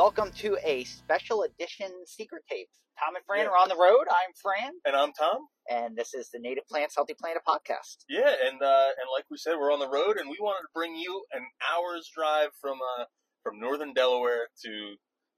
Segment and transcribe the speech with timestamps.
[0.00, 2.72] Welcome to a special edition Secret Tapes.
[2.98, 3.50] Tom and Fran Yeah.
[3.50, 4.08] are on the road.
[4.08, 5.48] I'm Fran, And I'm Tom.
[5.68, 8.06] and this is the Native Plants Healthy Planet podcast.
[8.08, 10.68] Yeah, and uh, and like we said, we're on the road, and we wanted to
[10.72, 13.04] bring you an hour's drive from uh,
[13.42, 14.94] from northern Delaware to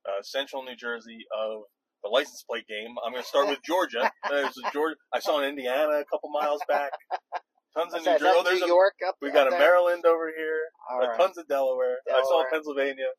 [0.09, 1.63] uh, central New Jersey of
[2.05, 2.95] the license plate game.
[3.05, 4.13] I'm going to start with Georgia.
[4.31, 4.95] There's a Georgia.
[5.13, 6.93] I saw in Indiana a couple miles back.
[7.77, 8.25] Tons of New Jersey.
[8.27, 9.59] Oh, is that there's New a, York up we up got a there?
[9.59, 10.61] Maryland over here.
[10.87, 11.19] Uh, right.
[11.19, 11.97] Tons of Delaware.
[12.09, 13.11] I saw Pennsylvania.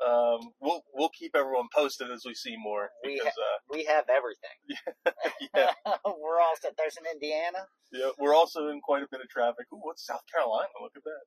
[0.00, 4.04] Um, we'll we'll keep everyone posted as we see more We because uh, We have
[4.08, 4.56] everything.
[5.54, 5.72] yeah,
[6.04, 6.72] We're all set.
[6.78, 7.68] There's an Indiana.
[7.92, 9.66] Yeah, we're also in quite a bit of traffic.
[9.74, 10.68] Ooh, what's South Carolina?
[10.80, 11.24] Look at that.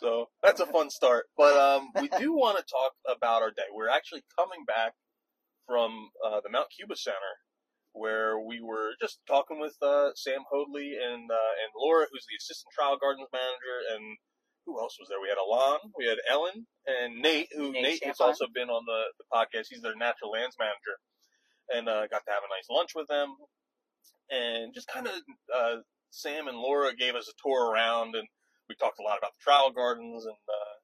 [0.00, 1.26] So that's a fun start.
[1.36, 3.68] But um, we do want to talk about our day.
[3.74, 4.94] We're actually coming back
[5.66, 7.42] from uh, the Mount Cuba Center,
[7.92, 12.38] where we were just talking with uh, Sam Hoadley and uh, and Laura, who's the
[12.38, 14.16] assistant trial gardens manager, and
[14.68, 15.16] who else was there?
[15.16, 18.84] We had Alon, we had Ellen, and Nate, who Nate Nate, has also been on
[18.84, 19.72] the, the podcast.
[19.72, 21.00] He's their natural lands manager,
[21.72, 23.32] and uh, got to have a nice lunch with them,
[24.28, 25.16] and just kind of
[25.48, 25.80] uh,
[26.12, 28.28] Sam and Laura gave us a tour around, and
[28.68, 30.76] we talked a lot about the trial gardens, and uh,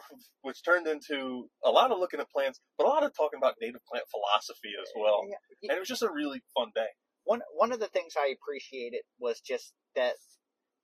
[0.40, 3.60] which turned into a lot of looking at plants, but a lot of talking about
[3.60, 5.28] native plant philosophy as well.
[5.28, 5.68] Yeah.
[5.68, 6.88] And it was just a really fun day.
[7.24, 10.16] One one of the things I appreciated was just that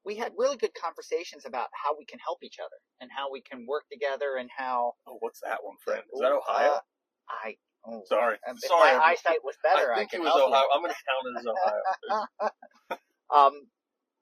[0.07, 3.43] we had really good conversations about how we can help each other and how we
[3.43, 5.99] can work together and how Oh, what's that one, Fran?
[6.15, 6.71] Is that Ohio?
[6.71, 6.81] Uh,
[7.29, 8.97] I oh, Sorry, um, if sorry.
[8.97, 10.55] my eyesight was better, I think could it was help you.
[10.55, 10.65] Ohio.
[10.73, 12.99] I'm going to count it as Ohio.
[13.35, 13.67] um,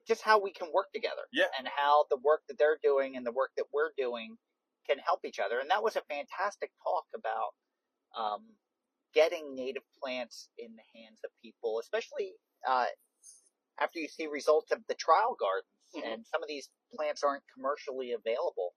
[0.09, 1.29] just how we can work together.
[1.33, 1.53] Yeah.
[1.59, 4.37] And how the work that they're doing and the work that we're doing
[4.89, 5.61] can help each other.
[5.61, 7.53] And that was a fantastic talk about
[8.17, 8.41] um,
[9.15, 12.33] getting native plants in the hands of people, especially
[12.69, 12.85] uh,
[13.81, 15.71] after you see results of the trial gardens.
[15.97, 16.13] Mhm.
[16.13, 18.75] And some of these plants aren't commercially available.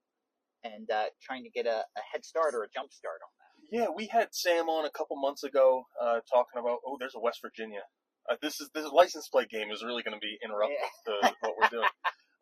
[0.64, 3.78] And uh, trying to get a, a head start or a jump start on that.
[3.78, 6.78] Yeah, we had Sam on a couple months ago uh, talking about.
[6.86, 7.82] Oh, there's a West Virginia.
[8.30, 10.76] Uh, this is this license plate game is really going to be interrupting
[11.06, 11.88] to what we're doing.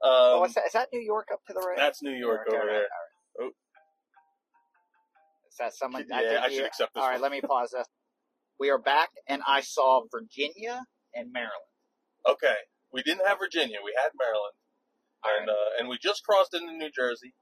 [0.02, 1.76] oh, Um, is that, is that New York up to the right?
[1.76, 2.80] that's New York Okay, over right, there.
[2.80, 2.88] right.
[3.40, 3.50] Oh.
[5.50, 6.04] Is that someone?
[6.08, 7.86] Yeah, think I should you- accept this All right, let me pause this.
[8.58, 10.82] We are back, and I saw Virginia
[11.14, 11.52] and Maryland.
[12.26, 12.58] Okay,
[12.92, 13.78] we didn't have Virginia.
[13.84, 14.56] We had Maryland,
[15.22, 17.34] All and uh, and we just crossed into New Jersey.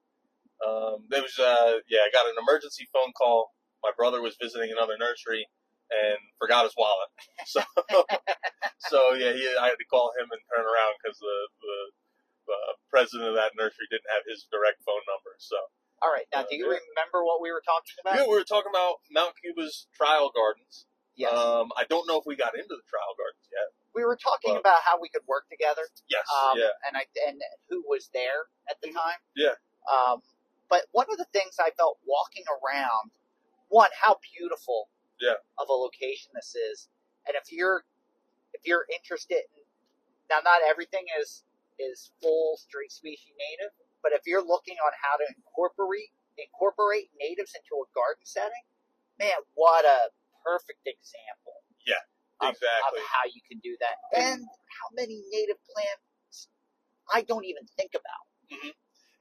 [0.61, 3.53] Um, there was uh, yeah, I got an emergency phone call.
[3.83, 5.49] My brother was visiting another nursery
[5.93, 7.11] and forgot his wallet.
[7.45, 7.61] So
[8.91, 11.77] so yeah, he, I had to call him and turn around because the, the
[12.49, 15.37] the president of that nursery didn't have his direct phone number.
[15.37, 15.61] So
[16.01, 16.81] All right, now uh, do you yeah.
[16.81, 18.17] remember what we were talking about?
[18.17, 20.89] yeah, we were talking about Mount Cuba's trial gardens.
[21.17, 23.71] Yes, Um, I don't know if we got into the trial gardens yet.
[23.95, 25.89] we were talking well- about how we could work together.
[26.09, 29.19] Yes, Um, yeah, and I and who was there at the time.
[29.37, 29.55] Yeah.
[29.89, 30.23] Um,
[30.69, 33.13] but one of the things I felt walking around,
[33.69, 35.37] one, how beautiful Yeah.
[35.59, 36.89] of a location this is,
[37.27, 37.85] and if you're
[38.53, 39.65] if you're interested in
[40.31, 41.45] now, not everything is
[41.79, 43.73] is full street species native,
[44.03, 48.65] but if you're looking on how to incorporate incorporate natives into a garden setting,
[49.19, 50.11] man, what a
[50.45, 51.65] perfect example.
[51.89, 52.05] Yeah,
[52.45, 53.01] exactly.
[53.01, 56.49] Of how you can do that, and how many native plants
[57.09, 58.25] I don't even think about.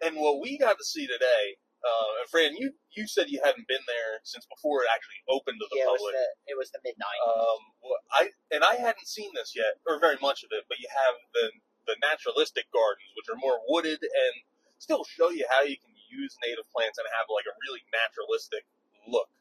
[0.04, 3.68] And what we got to see today, uh, and Fran, you you said you hadn't
[3.68, 6.16] been there since before it actually opened to the yeah, it was public.
[6.16, 7.40] the it was the mid nineties.
[7.40, 10.68] Um, well, I and I hadn't seen this yet, or very much of it.
[10.68, 11.46] But you have the
[11.88, 14.36] the naturalistic gardens, which are more wooded and
[14.80, 18.68] still show you how you can use native plants and have like a really naturalistic
[19.08, 19.32] look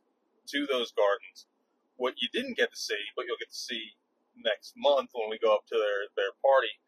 [0.50, 1.47] to those gardens.
[1.97, 3.97] What you didn't get to see, but you'll get to see
[4.37, 6.81] next month when we go up to their their party,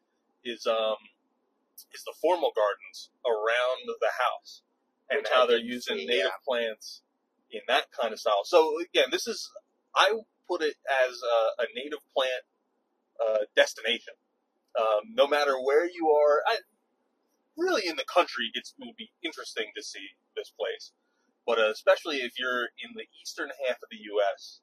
[0.44, 0.98] is um
[1.92, 4.62] is the formal gardens around the house
[5.10, 6.44] and Which how they're using see, native yeah.
[6.46, 7.02] plants
[7.50, 8.42] in that kind of style.
[8.44, 9.50] So again, this is
[9.94, 10.12] I
[10.48, 12.44] put it as a, a native plant
[13.20, 14.14] uh, destination.
[14.78, 16.58] Um, no matter where you are, I,
[17.56, 20.92] really in the country, it's, it would be interesting to see this place.
[21.46, 24.60] But uh, especially if you're in the eastern half of the U.S.,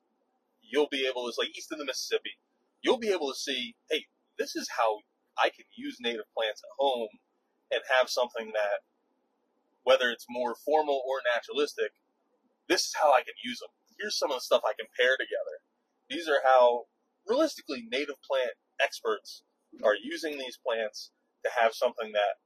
[0.71, 2.39] you'll be able to, like east of the Mississippi,
[2.81, 4.05] you'll be able to see, hey,
[4.39, 4.99] this is how
[5.37, 7.09] I can use native plants at home
[7.71, 8.81] and have something that,
[9.83, 11.91] whether it's more formal or naturalistic,
[12.67, 13.69] this is how I can use them.
[13.99, 15.61] Here's some of the stuff I can pair together.
[16.09, 16.85] These are how,
[17.27, 18.51] realistically, native plant
[18.83, 19.43] experts
[19.83, 21.11] are using these plants
[21.43, 22.39] to have something that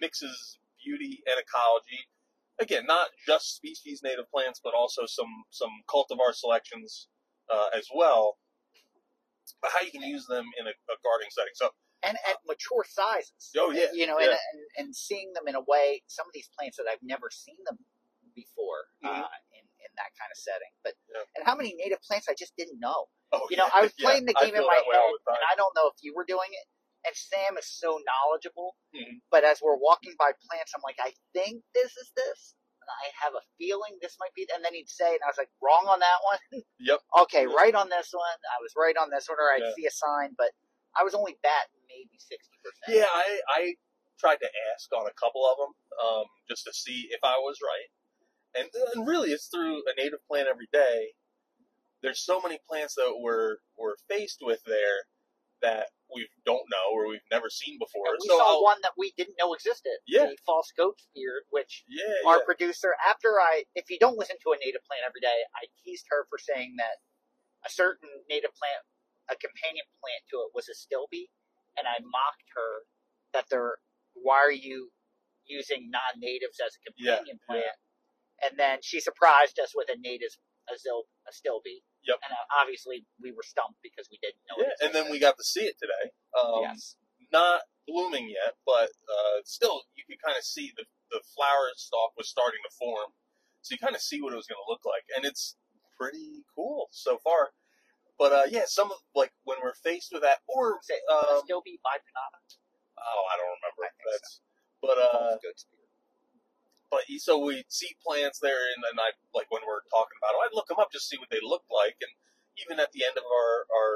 [0.00, 2.08] mixes beauty and ecology.
[2.58, 7.08] Again, not just species native plants, but also some some cultivar selections
[7.52, 8.38] uh, as well.
[9.62, 11.54] But how you can use them in a, a gardening setting.
[11.54, 11.70] So
[12.02, 13.50] and at mature sizes.
[13.56, 14.30] Oh, yeah, you know, yeah.
[14.30, 17.30] and, and and seeing them in a way, some of these plants that I've never
[17.30, 17.78] seen them
[18.34, 19.22] before Mhm.
[19.24, 20.70] uh, in in that kind of setting.
[20.84, 21.24] But Yeah.
[21.36, 23.08] and how many native plants I just didn't know.
[23.32, 25.40] oh, You know, yeah, I was playing the game in my that way all head,
[25.40, 26.66] and I don't know if you were doing it.
[27.06, 29.22] And Sam is so knowledgeable, Mhm.
[29.30, 32.56] but as we're walking by plants, I'm like, I think this is this.
[32.88, 35.50] I have a feeling this might be, and then he'd say, and I was like,
[35.62, 36.42] wrong on that one.
[36.80, 37.00] Yep.
[37.26, 38.38] okay, right on this one.
[38.46, 39.74] I was right on this one, or I'd Yeah.
[39.74, 40.52] see a sign, but
[40.94, 42.96] I was only batting maybe sixty percent.
[43.00, 43.60] Yeah, I, I
[44.20, 47.58] tried to ask on a couple of them um, just to see if I was
[47.62, 47.90] right.
[48.62, 51.12] And, and really, it's through a native plant every day.
[52.02, 55.04] There's so many plants that we're, we're faced with there
[55.62, 58.16] that we don't know or we've never seen before.
[58.16, 60.00] And we so saw one that we didn't know existed.
[60.08, 60.32] Yeah.
[60.32, 62.48] The false goat beard, which yeah, our yeah.
[62.48, 66.08] producer, after I, if you don't listen to a native plant every day, I teased
[66.08, 67.04] her for saying that
[67.62, 68.82] a certain native plant,
[69.28, 71.28] a companion plant to it, was astilbe,
[71.76, 72.72] and I mocked her
[73.36, 73.76] that they're,
[74.16, 74.88] why are you
[75.44, 77.76] using non-natives as a Yeah, companion plant?
[78.40, 80.32] And then she surprised us with a native,
[80.68, 81.84] a, zil, astilbe.
[82.06, 82.18] Yep.
[82.22, 84.62] And uh, obviously we were stumped because we didn't know.
[84.62, 86.14] Yeah, it and then we got to see it today.
[86.38, 86.94] Um, yes.
[87.34, 92.14] Not blooming yet, but uh, still, you can kind of see the, the flower stalk
[92.14, 93.10] was starting to form.
[93.66, 95.02] So you kind of see what it was going to look like.
[95.10, 95.58] And it's
[95.98, 97.50] pretty cool so far.
[98.16, 101.76] But uh, yeah, some of, like, when we're faced with that, or, Say, um, stilby
[101.84, 102.40] bipinnata.
[102.96, 103.80] oh, I don't remember.
[103.84, 104.40] I That's,
[104.80, 105.75] But, uh, false goat beard.
[106.90, 110.42] But so we see plants there, and then I like when we're talking about them,
[110.46, 112.12] I'd look them up just to see what they look like, and
[112.62, 113.92] even at the end of our our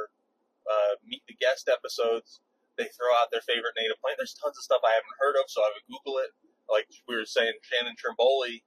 [0.67, 2.43] uh, meet the guest episodes,
[2.77, 4.19] they throw out their favorite native plant.
[4.19, 6.35] There's tons of stuff I haven't heard of, so I would Google it.
[6.71, 8.63] Like we were saying, Shannon Trimboli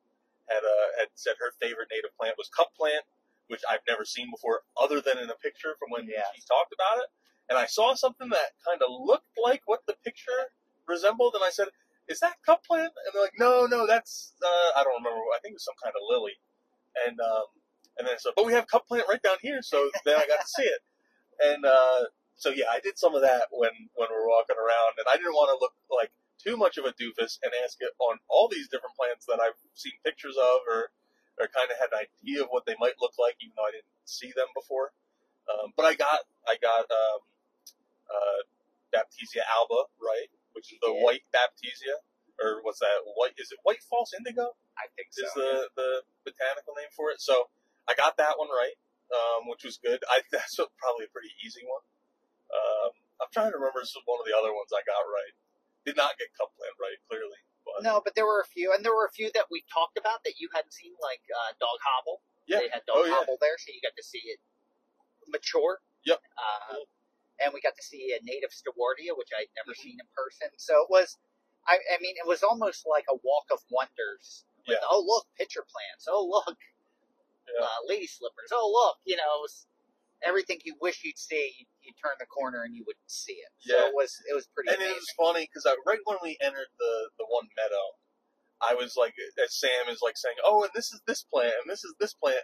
[0.48, 3.04] had uh, had said her favorite native plant was cup plant,
[3.48, 7.04] which I've never seen before, other than in a picture from when she talked about
[7.04, 7.10] it.
[7.50, 10.52] And I saw something that kind of looked like what the picture
[10.88, 11.68] resembled, and I said,
[12.08, 12.92] is that cup plant?
[13.06, 15.20] And they're like, no, no, that's uh, I don't remember.
[15.36, 16.36] I think it was some kind of lily.
[17.08, 17.48] And um,
[17.98, 20.42] and then so, but we have cup plant right down here, so then I got
[20.42, 20.82] to see it.
[21.40, 24.98] And uh, so yeah, I did some of that when when we were walking around,
[24.98, 26.12] and I didn't want to look like
[26.42, 29.58] too much of a doofus and ask it on all these different plants that I've
[29.74, 30.92] seen pictures of or
[31.40, 33.74] or kind of had an idea of what they might look like, even though I
[33.74, 34.94] didn't see them before.
[35.50, 37.20] Um, but I got I got um,
[38.10, 38.42] uh,
[38.94, 41.04] Baptisia alba right, which is the Yeah.
[41.04, 42.02] white Baptisia,
[42.42, 43.04] or what's that?
[43.18, 44.56] White is it white false indigo?
[44.78, 45.26] I think so.
[45.26, 45.90] Is the the
[46.26, 47.22] botanical name for it?
[47.22, 47.50] So
[47.88, 48.78] I got that one right,
[49.14, 50.02] um, which was good.
[50.10, 51.84] I that's a, probably a pretty easy one.
[52.54, 52.92] Um,
[53.22, 55.34] I'm trying to remember some one of the other ones I got right.
[55.86, 57.42] Did not get cup plant right, clearly.
[57.66, 59.98] But No, but there were a few, and there were a few that we talked
[59.98, 62.22] about that you hadn't seen, like uh, Dog Hobble.
[62.48, 62.60] Yeah.
[62.60, 63.16] They had Dog Oh, yeah.
[63.20, 64.40] Hobble there, so you got to see it
[65.28, 65.80] mature.
[66.06, 66.20] Yep.
[66.36, 66.84] Uh,
[67.44, 70.50] and we got to see a native Stewartia, which I'd never seen in person.
[70.58, 71.18] So it was,
[71.68, 74.46] I, I mean, it was almost like a walk of wonders.
[74.68, 74.88] With, Yeah.
[74.90, 76.08] Oh, look, pitcher plants.
[76.08, 76.58] Oh, look,
[77.48, 77.66] Yeah.
[77.66, 78.52] uh, lady slippers.
[78.52, 79.46] Oh, look, you know,
[80.24, 81.54] everything you wish you'd see.
[81.60, 81.66] You,
[82.02, 83.52] turn the corner and you would see it.
[83.60, 83.88] So Yeah.
[83.88, 87.10] it was, it was pretty and it was funny because right when we entered the
[87.20, 87.96] the one meadow,
[88.60, 91.70] I was like, as Sam is like saying, "Oh, and this is this plant, and
[91.72, 92.44] this is this plant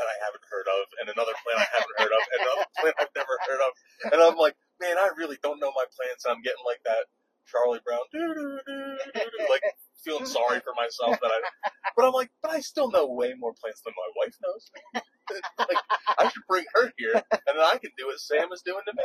[0.00, 2.96] that I haven't heard of, and another plant I haven't heard of, and another plant
[2.96, 3.72] I've never heard of,"
[4.16, 7.04] and I'm like, "Man, I really don't know my plants." And I'm getting like that
[7.50, 8.06] Charlie Brown,
[9.52, 9.66] like
[10.04, 13.52] feeling sorry for myself that I, but I'm like, but I still know way more
[13.52, 14.64] plants than my wife knows.
[15.58, 15.82] like,
[16.18, 18.94] I should bring her here, and then I can do what Sam is doing to
[18.94, 19.04] me.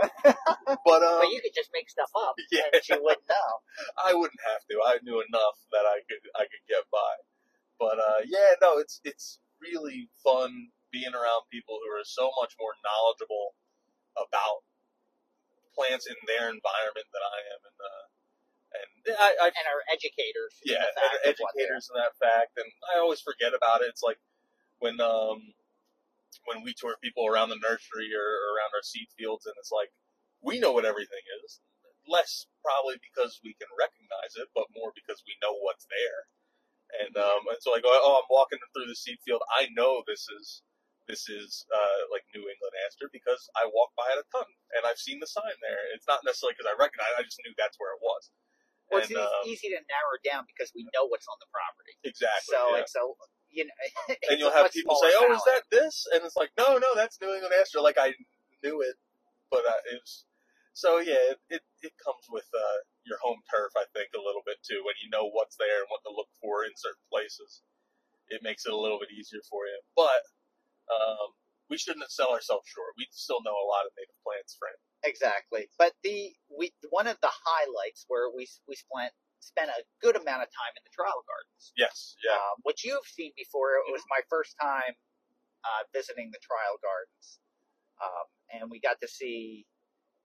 [0.86, 2.70] But um, but you could just make stuff up, yeah.
[2.72, 3.52] and she wouldn't know.
[3.98, 4.75] I wouldn't have to.
[4.86, 7.14] I knew enough that I could I could get by.
[7.80, 12.56] But uh, yeah, no, it's it's really fun being around people who are so much
[12.56, 13.60] more knowledgeable
[14.16, 14.64] about
[15.75, 18.06] plants in their environment than I am, and uh,
[18.80, 20.56] and I, I and are educators.
[20.64, 23.52] yeah, the and fact of what they're- educators in that fact, and I always forget
[23.52, 23.92] about it.
[23.92, 24.24] It's like
[24.80, 25.52] when um
[26.48, 29.92] when we tour people around the nursery or, around our seed fields, and it's like
[30.40, 31.60] we know what everything is.
[32.08, 36.30] Less probably because we can recognize it, but more because we know what's there.
[37.02, 39.42] And um, and so I go, oh, I'm walking through the seed field.
[39.50, 40.62] I know this is
[41.06, 44.84] this is uh, like New England aster because I walk by it a ton, and
[44.86, 45.82] I've seen the sign there.
[45.94, 47.14] It's not necessarily because I recognize.
[47.18, 48.34] I just knew that's where it was.
[48.90, 51.50] Well, it's And, eas- um, easy to narrow down because we know what's on the
[51.50, 51.98] property.
[52.06, 52.54] Exactly.
[52.54, 52.82] So yeah.
[52.86, 53.06] it's a
[53.50, 53.78] you know.
[54.14, 56.94] it's and you'll have people say, "Oh, is that this?" And it's like, "No, no,
[56.94, 58.14] that's New England Aster." Like I
[58.62, 58.98] knew it,
[59.50, 60.26] but uh, it was
[60.74, 64.44] So yeah, it, it, it comes with uh, your home turf, I think, a little
[64.46, 64.82] bit too.
[64.86, 67.62] When you know what's there and what to look for in certain places,
[68.30, 69.80] it makes it a little bit easier for you.
[69.96, 70.26] But
[70.92, 71.34] um,
[71.70, 72.94] we shouldn't sell ourselves short.
[72.98, 74.77] We still know a lot of native plants, Fran.
[75.06, 75.70] Exactly.
[75.77, 80.42] But the we one of the highlights where we we spent spent a good amount
[80.42, 83.77] of time in the trial gardens, Yes, yeah, um, which you've seen before.
[83.86, 84.94] It was my first time
[85.65, 87.25] uh, visiting the trial gardens,
[88.01, 89.65] um, and we got to see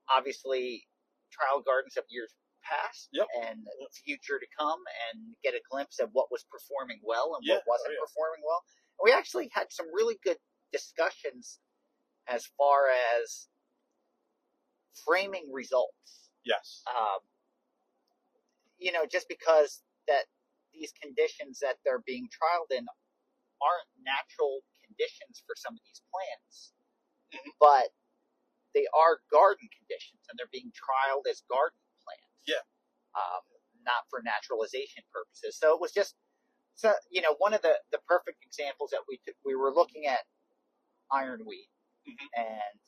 [0.09, 0.85] obviously
[1.31, 2.33] trial gardens of years
[2.65, 3.27] past Yep.
[3.45, 3.57] and
[4.05, 7.77] future to come, and get a glimpse of what was performing well and Yeah, what
[7.77, 8.05] wasn't oh, yeah.
[8.05, 8.61] performing well.
[8.97, 10.37] And we actually had some really good
[10.71, 11.59] discussions
[12.27, 13.47] as far as
[15.05, 17.19] framing results yes, um,
[18.77, 20.25] you know, just because that
[20.73, 22.85] these conditions that they're being trialed in
[23.61, 26.73] aren't natural conditions for some of these plants,
[27.33, 27.51] Mhm.
[27.59, 27.93] but
[28.73, 32.47] they are garden conditions and they're being trialed as garden plants.
[32.47, 32.63] Yeah.
[33.13, 33.41] Um,
[33.83, 35.57] not for naturalization purposes.
[35.57, 36.15] So it was just,
[36.75, 40.07] so you know, one of the, the perfect examples that we took, we were looking
[40.07, 40.25] at
[41.11, 41.69] ironweed,
[42.07, 42.27] Mhm.
[42.35, 42.79] and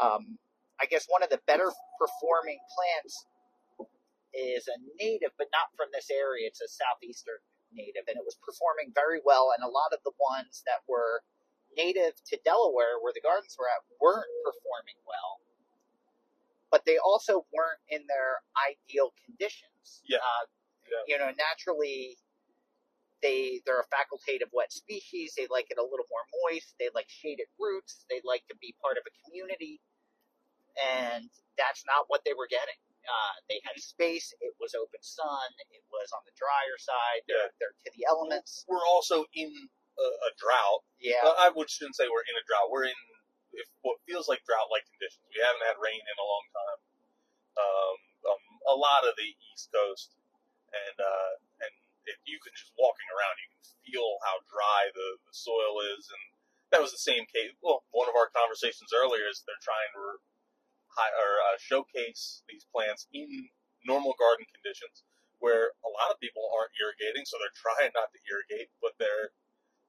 [0.00, 0.38] um,
[0.80, 3.26] I guess one of the better performing plants
[4.34, 6.46] is a native, but not from this area.
[6.48, 7.40] It's a southeastern
[7.72, 9.52] native, and it was performing very well.
[9.56, 11.22] And a lot of the ones that were
[11.76, 15.40] native to Delaware, where the gardens were at, weren't performing well.
[16.70, 20.02] But they also weren't in their ideal conditions.
[20.04, 20.18] Yeah.
[20.18, 20.46] Uh,
[20.88, 21.02] Yeah.
[21.08, 22.16] You know, naturally,
[23.22, 25.34] they they're a facultative wet species.
[25.36, 26.74] They like it a little more moist.
[26.78, 28.04] They like shaded roots.
[28.10, 29.80] They like to be part of a community,
[30.76, 32.76] and that's not what they were getting.
[33.06, 34.34] Uh, they had space.
[34.42, 35.48] It was open sun.
[35.70, 37.22] It was on the drier side.
[37.30, 38.66] They're, they're to the elements.
[38.66, 39.54] we're also in
[39.94, 40.82] a, a drought.
[40.98, 41.22] Yeah.
[41.22, 42.66] Uh, I would shouldn't say we're in a drought.
[42.68, 42.98] We're in
[43.56, 45.24] if what feels like drought-like conditions.
[45.32, 46.80] We haven't had rain in a long time.
[47.56, 47.96] Um,
[48.26, 50.12] um, a lot of the East Coast,
[50.74, 51.32] and uh,
[51.64, 51.74] and
[52.06, 56.08] if you can just walking around, you can feel how dry the, the soil is,
[56.10, 56.22] and
[56.74, 57.54] that was the same case.
[57.62, 60.22] Well, one of our conversations earlier is they're trying to
[60.96, 63.52] hi or uh, showcase these plants in
[63.84, 65.04] normal garden conditions,
[65.38, 69.36] where a lot of people aren't irrigating, so they're trying not to irrigate, but they're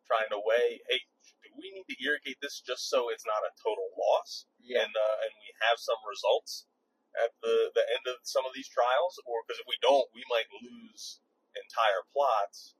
[0.06, 1.02] trying to weigh, hey,
[1.44, 4.46] do we need to irrigate this just so it's not a total loss?
[4.60, 4.84] Yeah.
[4.84, 6.68] and uh, and we have some results
[7.16, 10.28] at the the end of some of these trials, or because if we don't, we
[10.28, 11.24] might lose
[11.60, 12.74] entire plots.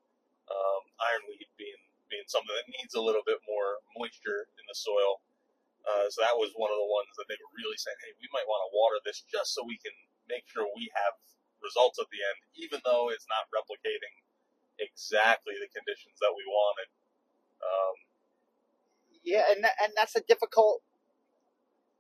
[0.48, 5.19] Um, ironweed being being something that needs a little bit more moisture in the soil,
[5.84, 8.31] uh, so that was one of the ones that they were really saying, hey, we
[8.31, 9.91] might want to water this just so we can
[10.27, 11.15] make sure we have
[11.60, 14.24] results at the end, even though it's not replicating
[14.79, 16.89] exactly the conditions that we wanted.
[17.63, 17.96] Um,
[19.24, 20.84] Yeah, and and that's a difficult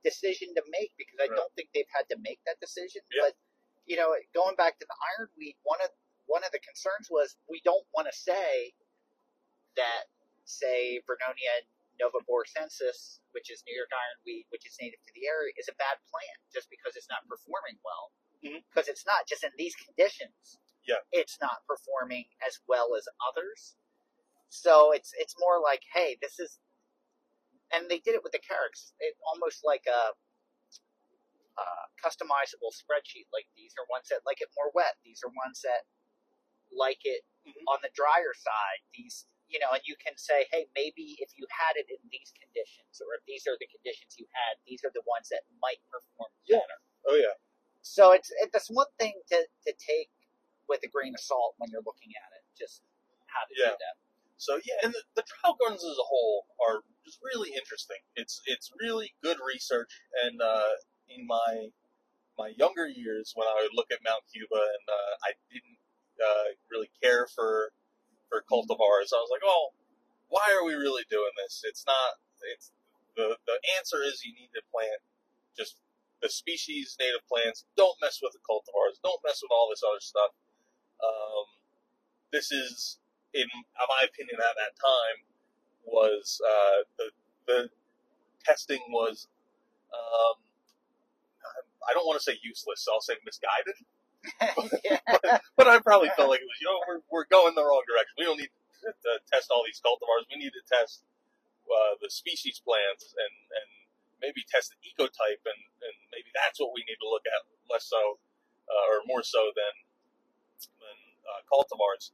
[0.03, 1.35] decision to make because I Right.
[1.35, 3.01] don't think they've had to make that decision.
[3.11, 3.27] Yeah.
[3.27, 3.33] But
[3.85, 5.91] you know, going back to the ironweed, one of
[6.27, 8.75] one of the concerns was we don't want to say
[9.75, 10.11] that,
[10.45, 11.65] say, Vernonia
[11.97, 15.97] noveboracensis, which is New York ironweed, which is native to the area, is a bad
[16.07, 18.13] plant just because it's not performing well.
[18.45, 18.61] Mm-hmm.
[18.69, 20.61] Because it's not just in these conditions.
[20.85, 21.01] Yeah.
[21.09, 23.75] It's not performing as well as others.
[24.47, 26.61] So it's it's more like, hey, this is
[27.73, 28.95] and they did it with the Carex.
[29.03, 30.15] It almost like a,
[31.59, 31.65] a
[31.99, 33.27] customizable spreadsheet.
[33.35, 34.95] Like these are ones that like it more wet.
[35.03, 35.83] These are ones that
[36.73, 37.63] like it Mhm.
[37.67, 38.81] on the drier side.
[38.93, 42.33] These, you know, and you can say, hey, maybe if you had it in these
[42.37, 45.81] conditions, or if these are the conditions you had, these are the ones that might
[45.91, 46.59] perform Yeah.
[46.61, 46.79] better.
[47.07, 47.35] oh yeah,
[47.81, 50.11] So it's it, that's one thing to to take
[50.67, 52.43] with a grain of salt when you're looking at it.
[52.57, 52.83] Just
[53.27, 53.71] how to Yeah.
[53.71, 53.95] do that.
[54.37, 57.97] So yeah, and the, the trial gardens as a whole are just really interesting.
[58.15, 59.91] It's it's really good research,
[60.25, 60.75] and uh,
[61.09, 61.69] in my
[62.39, 65.76] my younger years when I would look at Mount Cuba and uh, I didn't
[66.19, 67.71] uh, really care for
[68.29, 69.71] for cultivars, I was like, oh,
[70.27, 71.63] why are we really doing this?
[71.63, 72.19] It's not.
[72.53, 72.71] It's
[73.15, 75.01] the the answer is you need to plant
[75.57, 75.77] just
[76.21, 77.65] the species native plants.
[77.75, 78.99] Don't mess with the cultivars.
[79.03, 80.31] Don't mess with all this other stuff.
[80.99, 81.45] Um,
[82.31, 82.99] this is
[83.33, 83.47] in
[83.77, 85.17] my opinion at that time
[85.85, 87.07] was uh, the
[87.47, 87.69] the
[88.43, 89.27] testing was
[89.93, 90.35] um,
[91.87, 93.79] I don't want to say useless, so I'll say misguided.
[94.83, 95.39] Yeah.
[95.55, 98.15] But I probably felt like it was you know we're, we're going the wrong direction.
[98.17, 100.27] We don't need to, to test all these cultivars.
[100.29, 101.03] We need to test
[101.67, 103.69] uh, the species plants and and
[104.21, 107.85] maybe test the ecotype and and maybe that's what we need to look at less
[107.85, 108.19] so
[108.67, 109.75] uh, or more so than
[110.81, 112.11] than uh, cultivars.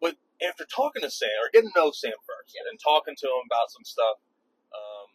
[0.00, 3.44] But after talking to Sam or getting to know Sam first and talking to him
[3.44, 4.16] about some stuff,
[4.72, 5.08] um,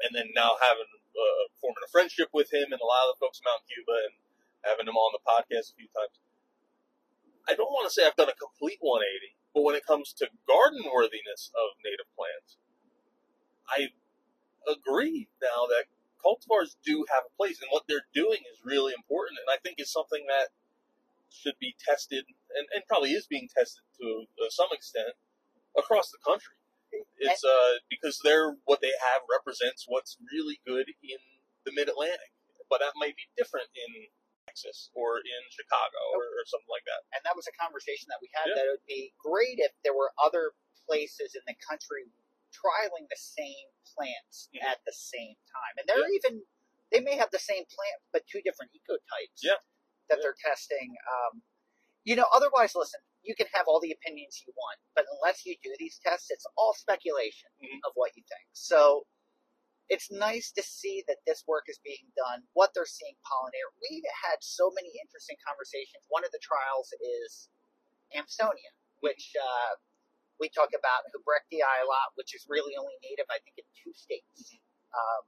[0.00, 3.20] and then now having uh, forming a friendship with him and a lot of the
[3.22, 4.14] folks in Cuba and
[4.64, 6.18] having him on the podcast a few times.
[7.48, 10.32] I don't want to say I've done a complete 180, but when it comes to
[10.48, 12.56] garden worthiness of native plants,
[13.68, 13.92] I
[14.64, 15.92] agree now that
[16.24, 19.76] cultivars do have a place, and what they're doing is really important, and I think
[19.76, 20.56] it's something that
[21.28, 22.24] should be tested,
[22.56, 25.20] and, and probably is being tested to uh, some extent
[25.76, 26.56] across the country.
[27.18, 31.18] It's uh, because they're what they have represents what's really good in
[31.66, 32.32] the Mid Atlantic,
[32.70, 34.08] but that might be different in
[34.48, 37.02] Texas or in Chicago or, or something like that.
[37.16, 38.54] and that was a conversation that we had Yeah.
[38.60, 40.52] that it would be great if there were other
[40.86, 42.12] places in the country
[42.52, 44.62] trialing the same plants Mhm.
[44.62, 46.46] at the same time and they're even
[46.92, 49.58] they may have the same plant but two different ecotypes Yeah.
[50.08, 50.22] that Yeah.
[50.22, 51.42] they're testing um,
[52.04, 55.56] you know otherwise listen you can have all the opinions you want but unless you
[55.62, 57.80] do these tests it's all speculation Mhm.
[57.84, 59.06] of what you think so
[59.88, 63.68] it's nice to see that this work is being done, what they're seeing pollinator.
[63.84, 66.04] We've had so many interesting conversations.
[66.08, 67.48] One of the trials is
[68.16, 69.76] Amsonia, which uh,
[70.40, 73.92] we talk about Hubrichtii a lot, which is really only native, I think, in two
[73.92, 74.56] states.
[74.94, 75.24] Um,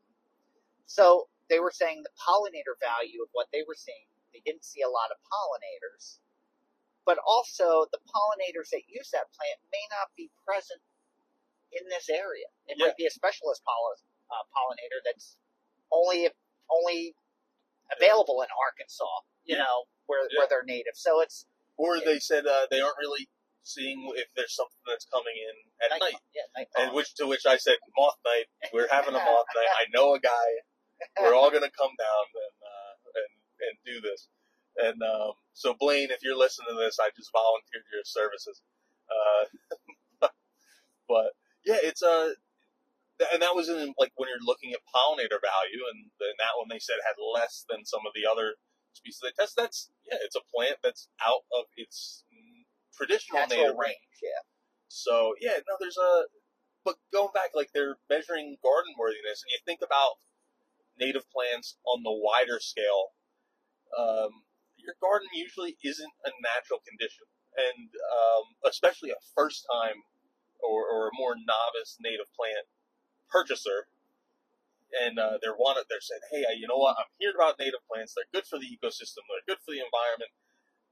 [0.87, 4.83] so they were saying the pollinator value of what they were seeing, they didn't see
[4.83, 6.19] a lot of pollinators.
[7.05, 10.83] But also, the pollinators that use that plant may not be present
[11.71, 12.51] in this area.
[12.67, 12.87] It Yeah.
[12.91, 13.95] might be a specialist poll-
[14.31, 15.37] uh, pollinator that's
[15.93, 16.29] only
[16.71, 17.15] only
[17.97, 19.05] available in Arkansas,
[19.45, 19.65] you Yeah.
[19.65, 20.39] know, where Yeah.
[20.41, 20.97] where they're native.
[20.97, 21.47] So it's
[21.79, 23.29] Or they said uh, they aren't really
[23.63, 26.21] seeing if there's something that's coming in at night, night.
[26.35, 28.47] Yeah, night And which to which I said, moth night.
[28.73, 29.69] We're having a moth night.
[29.79, 30.49] I know a guy.
[31.21, 34.29] We're all gonna come down and uh, and and do this.
[34.79, 38.63] And um, so Blaine, if you're listening to this, I just volunteered your services.
[39.11, 40.29] Uh,
[41.09, 41.33] but
[41.65, 42.35] yeah, it's a.
[43.17, 46.69] And that was in like when you're looking at pollinator value, and then that one
[46.69, 48.61] they said had less than some of the other
[48.93, 49.57] species they test.
[49.57, 52.25] That's yeah, it's a plant that's out of its
[52.93, 54.05] traditional natural native range.
[54.05, 54.17] range.
[54.21, 54.43] Yeah,
[54.89, 56.29] So yeah, no, there's a.
[56.85, 60.21] But going back, like they're measuring garden worthiness, and you think about
[61.01, 63.17] native plants on the wider scale.
[63.97, 64.45] Um,
[64.77, 70.05] your garden usually isn't a natural condition, and um, especially a first time
[70.63, 72.67] or, or a more novice native plant
[73.31, 73.89] purchaser,
[74.93, 75.87] and uh, they're wanted.
[75.91, 76.97] They're saying, "Hey, you know what?
[76.99, 78.15] I'm hearing about native plants.
[78.15, 79.27] They're good for the ecosystem.
[79.29, 80.33] They're good for the environment."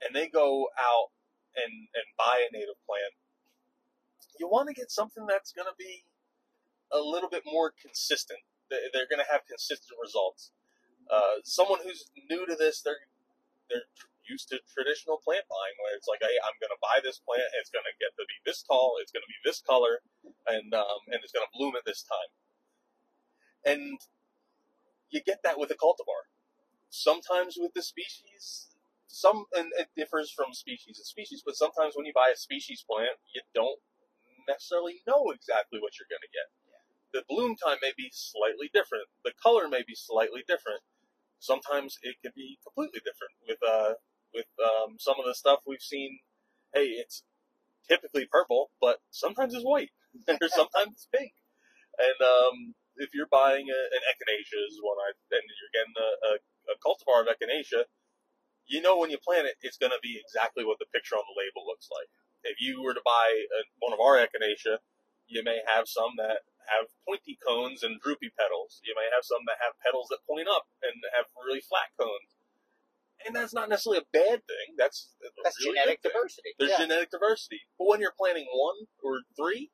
[0.03, 1.11] And they go out
[1.57, 3.14] and and buy a native plant.
[4.38, 6.05] You want to get something that's going to be
[6.92, 8.40] a little bit more consistent.
[8.70, 10.53] They- They're going to have consistent results.
[11.11, 13.09] Uh, someone who's new to this, they're
[13.70, 13.88] they're
[14.28, 17.48] used to traditional plant buying, where it's like, hey, I'm going to buy this plant.
[17.60, 18.96] It's going to get to be this tall.
[19.00, 20.00] It's going to be this color,
[20.48, 22.30] and um, and it's going to bloom at this time.
[23.64, 23.98] And
[25.10, 26.28] you get that with a cultivar.
[26.90, 28.74] Sometimes with the species,
[29.06, 32.84] some and it differs from species to species, but sometimes when you buy a species
[32.87, 33.80] plant, you don't
[34.48, 36.48] necessarily know exactly what you're going to get.
[37.14, 39.06] The bloom time may be slightly different.
[39.24, 40.82] The color may be slightly different.
[41.38, 43.38] Sometimes it can be completely different.
[43.46, 43.94] With uh,
[44.35, 46.18] with um, some of the stuff we've seen,
[46.75, 47.23] hey, it's
[47.88, 49.90] typically purple, but sometimes it's white,
[50.29, 51.33] or sometimes it's pink.
[51.99, 56.11] And um, if you're buying a, an echinacea, is one I, and you're getting a,
[56.27, 56.33] a,
[56.75, 57.87] a cultivar of echinacea,
[58.66, 61.27] you know when you plant it, it's going to be exactly what the picture on
[61.29, 62.09] the label looks like.
[62.44, 64.81] If you were to buy a, one of our echinacea,
[65.29, 68.81] you may have some that have pointy cones and droopy petals.
[68.85, 72.33] You may have some that have petals that point up and have really flat cones.
[73.26, 74.76] And that's not necessarily a bad thing.
[74.76, 76.52] That's that's really genetic diversity.
[76.58, 76.84] There's yeah.
[76.84, 77.60] genetic diversity.
[77.78, 79.70] But when you're planting one or three,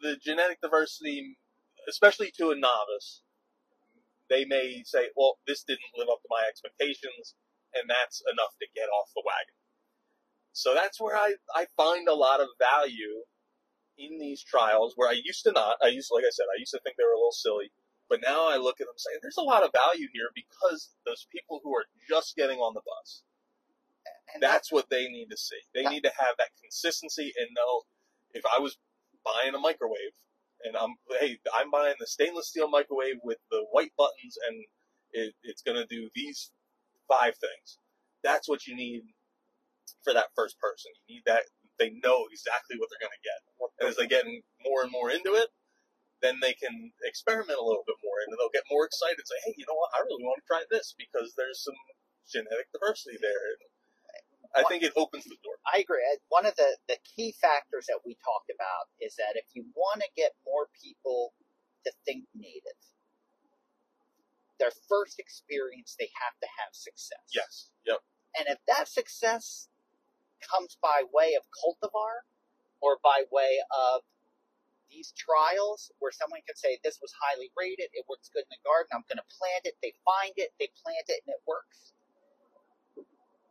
[0.00, 1.38] the genetic diversity,
[1.88, 3.22] especially to a novice,
[4.28, 7.34] they may say, well, this didn't live up to my expectations,
[7.72, 9.56] and that's enough to get off the wagon.
[10.52, 13.24] So that's where I, I find a lot of value
[13.98, 15.76] in these trials where I used to not.
[15.82, 17.72] I used, like I said, I used to think they were a little silly.
[18.08, 21.26] But now I look at them saying, there's a lot of value here because those
[21.32, 23.22] people who are just getting on the bus,
[24.34, 25.60] and that's what they need to see.
[25.74, 27.82] They That- need to have that consistency and know
[28.34, 28.78] if I was
[29.24, 30.14] buying a microwave
[30.64, 34.64] and I'm hey I'm buying the stainless steel microwave with the white buttons and
[35.12, 36.52] it, it's going to do these
[37.08, 37.78] five things.
[38.24, 39.02] That's what you need
[40.04, 40.92] for that first person.
[41.06, 41.44] You need that
[41.78, 43.40] they know exactly what they're going to get.
[43.80, 44.24] And as they get
[44.64, 45.48] more and more into it,
[46.22, 49.40] then they can experiment a little bit more and they'll get more excited and say,
[49.44, 49.92] hey, you know what?
[49.92, 51.76] I really want to try this because there's some
[52.24, 53.60] genetic diversity there.
[54.56, 55.60] I think it opens the door.
[55.68, 56.00] I agree.
[56.32, 60.00] One of the, the key factors that we talked about is that if you want
[60.00, 61.36] to get more people
[61.84, 62.80] to think native,
[64.56, 67.28] their first experience, they have to have success.
[67.34, 67.68] Yes.
[67.84, 68.00] Yep.
[68.40, 69.68] And if that success
[70.40, 72.24] comes by way of cultivar
[72.80, 74.08] or by way of
[74.90, 78.62] these trials where someone could say this was highly rated, it works good in the
[78.66, 81.92] garden, I'm going to plant it, they find it, they plant it, and it works.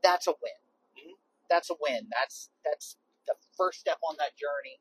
[0.04, 0.60] That's a win.
[0.98, 1.16] Mhm.
[1.50, 2.10] That's a win.
[2.12, 4.80] That's that's the first step on that journey.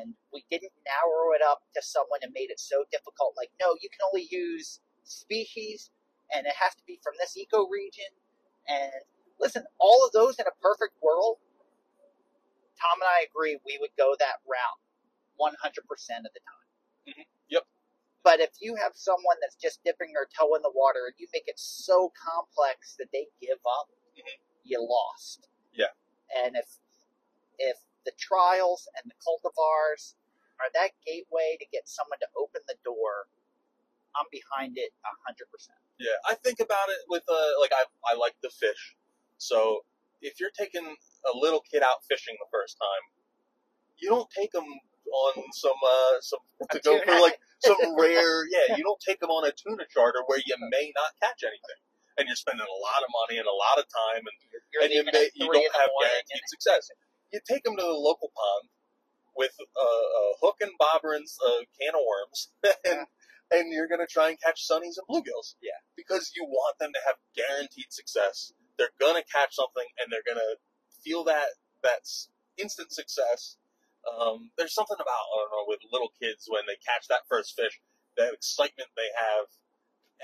[0.00, 3.34] And we didn't narrow it up to someone and made it so difficult.
[3.36, 5.90] Like, no, you can only use species,
[6.34, 8.12] and it has to be from this ecoregion.
[8.68, 8.92] And
[9.40, 11.38] listen, all of those in a perfect world,
[12.80, 14.80] Tom and I agree we would go that route
[15.40, 16.68] 100% of the time.
[17.08, 17.26] Mhm.
[17.48, 17.66] Yep.
[18.22, 21.26] But if you have someone that's just dipping their toe in the water and you
[21.32, 24.40] make it so complex that they give up, Mhm.
[24.64, 25.48] you lost.
[25.72, 25.92] Yeah.
[26.34, 26.78] And if
[27.58, 30.14] if the trials and the cultivars
[30.58, 33.28] are that gateway to get someone to open the door,
[34.14, 35.78] I'm behind it 100%.
[35.98, 38.96] Yeah, I think about it with uh, like I I like the fish.
[39.38, 39.84] So
[40.20, 43.04] if you're taking a little kid out fishing the first time,
[43.96, 44.66] you don't take them
[45.10, 48.76] on some uh some to A go for like some rare yeah.
[48.76, 51.80] You don't take them on a tuna charter where you may not catch anything,
[52.18, 54.36] and you're spending a lot of money and a lot of time, and
[54.72, 56.90] You're and you, may, you don't have guaranteed success.
[57.32, 58.70] You take them to the local pond
[59.36, 62.50] with a, a hook and bobber and a can of worms,
[62.88, 63.06] and
[63.50, 65.54] and you're gonna try and catch sunnies and bluegills.
[65.62, 65.78] Yeah.
[65.96, 68.52] because you want them to have guaranteed success.
[68.78, 70.56] They're gonna catch something, and they're gonna
[71.04, 73.56] feel that that's instant success.
[74.08, 77.52] Um, there's something about I don't know with little kids when they catch that first
[77.56, 77.80] fish,
[78.16, 79.46] that excitement they have,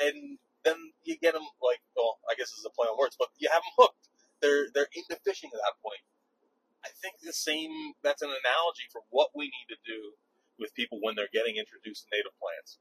[0.01, 3.31] and then you get them like, well, I guess is a play on words, but
[3.39, 4.09] you have them hooked.
[4.41, 6.03] They're they're into fishing at that point.
[6.85, 7.95] I think the same.
[8.03, 10.17] That's an analogy for what we need to do
[10.59, 12.81] with people when they're getting introduced to native plants.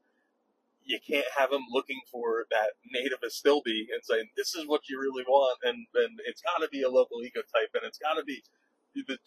[0.86, 4.98] You can't have them looking for that native astilbe and saying this is what you
[5.00, 8.24] really want, and and it's got to be a local ecotype, and it's got to
[8.24, 8.65] be it's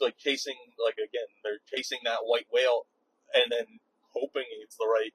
[0.01, 2.87] like chasing like again they're chasing that white whale
[3.33, 3.79] and then
[4.15, 5.13] hoping it's the right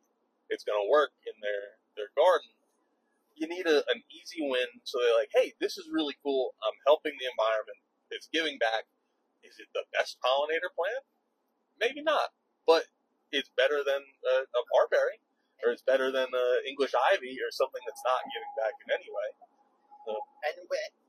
[0.51, 2.51] it's to work in their their garden.
[3.35, 6.55] You need a, an easy win so they're like hey this is really cool.
[6.62, 7.81] I'm helping the environment.
[8.11, 8.87] It's giving back.
[9.43, 11.05] Is it the best pollinator plant?
[11.81, 12.31] Maybe not
[12.67, 12.88] but
[13.33, 15.21] it's better than a, a barberry
[15.64, 19.11] or it's better than a english ivy or something that's not giving back in any
[19.11, 19.29] way.
[20.45, 20.57] And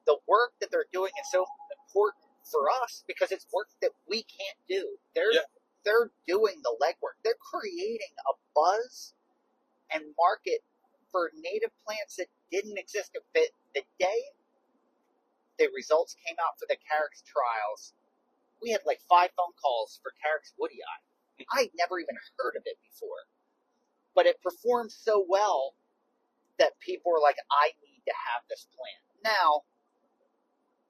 [0.05, 4.23] the work that they're doing is so important for us because it's work that we
[4.23, 4.97] can't do.
[5.15, 5.45] They're Yeah.
[5.83, 7.17] they're doing the legwork.
[7.23, 9.13] They're creating a buzz
[9.91, 10.63] and market
[11.11, 13.11] for native plants that didn't exist.
[13.33, 14.31] But the day
[15.57, 17.93] the results came out for the Carex trials,
[18.61, 20.81] we had like five phone calls for Carex woodii.
[21.51, 23.27] I'd never even heard of it before,
[24.15, 25.75] but it performed so well
[26.59, 29.65] that people were like, "I need to have this plant now."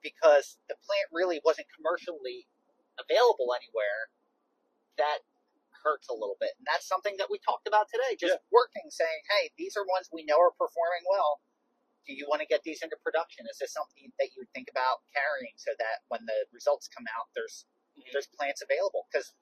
[0.06, 2.46] Because the plant really wasn't commercially
[2.94, 4.14] available anywhere,
[5.02, 5.26] that
[5.82, 6.54] hurts a little bit.
[6.62, 8.14] And that's something that we talked about today.
[8.14, 11.42] Just working, saying, hey, these are ones we know are performing well.
[12.06, 13.50] Do you want to get these into production?
[13.50, 17.06] Is this something that you would think about carrying so that when the results come
[17.10, 17.66] out, there's
[18.14, 19.10] there's plants available?
[19.10, 19.34] Because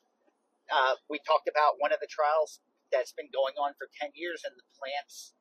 [0.72, 4.40] uh, we talked about one of the trials that's been going on for 10 years
[4.48, 5.36] and the plants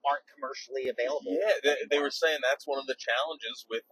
[0.00, 1.28] aren't commercially available.
[1.28, 3.84] Yeah, they, they were saying that's one of the challenges with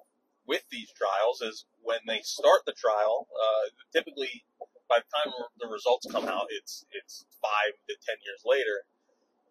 [0.49, 3.29] with these trials is when they start the trial.
[3.29, 4.49] Uh, typically,
[4.89, 5.31] by the time
[5.61, 8.89] the results come out, it's it's five to ten years later.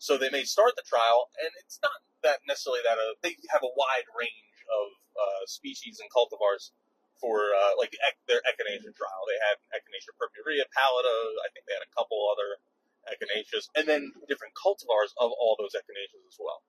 [0.02, 3.62] So they may start the trial, and it's not that necessarily that uh, they have
[3.62, 6.74] a wide range of uh, species and cultivars
[7.22, 7.94] for uh, like
[8.26, 9.22] their echinacea trial.
[9.30, 11.18] They had echinacea purpurea, pallida.
[11.46, 12.58] I think they had a couple other
[13.06, 16.66] echinaceas, and then different cultivars of all those echinaceas as well.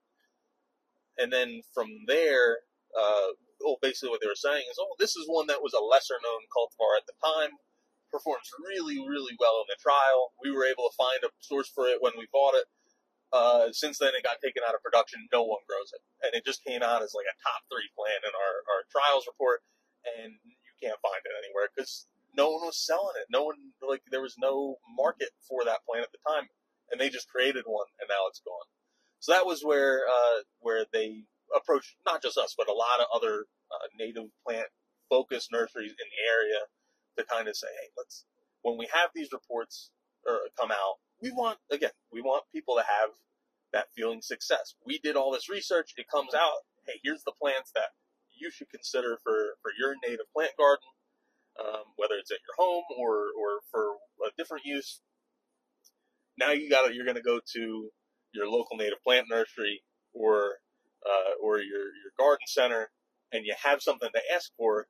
[1.17, 2.63] And then from there,
[2.97, 5.83] uh, well, basically what they were saying is, oh, this is one that was a
[5.83, 7.59] lesser known cultivar at the time,
[8.11, 10.33] performs really, really well in the trial.
[10.41, 12.67] We were able to find a source for it when we bought it.
[13.29, 15.29] Uh, since then, it got taken out of production.
[15.29, 18.25] No one grows it, and it just came out as like a top three plant
[18.25, 19.61] in our, our trials report,
[20.01, 23.29] and you can't find it anywhere because no one was selling it.
[23.29, 26.49] No one like there was no market for that plant at the time,
[26.89, 28.65] and they just created one, and now it's gone.
[29.19, 33.07] So that was where uh, where they approached not just us, but a lot of
[33.13, 34.67] other uh, native plant
[35.09, 36.59] focused nurseries in the area
[37.17, 38.25] to kind of say, hey, let's
[38.61, 39.91] when we have these reports
[40.27, 43.11] or come out, we want again, we want people to have
[43.73, 44.75] that feeling success.
[44.85, 47.93] We did all this research, it comes out, hey, here's the plants that
[48.39, 50.87] you should consider for for your native plant garden,
[51.59, 55.01] um, whether it's at your home or or for a different use.
[56.37, 57.89] Now you got to you're going to go to
[58.33, 59.81] your local native plant nursery
[60.13, 60.59] or
[61.05, 62.91] uh, or your your garden center,
[63.31, 64.87] and you have something to ask for,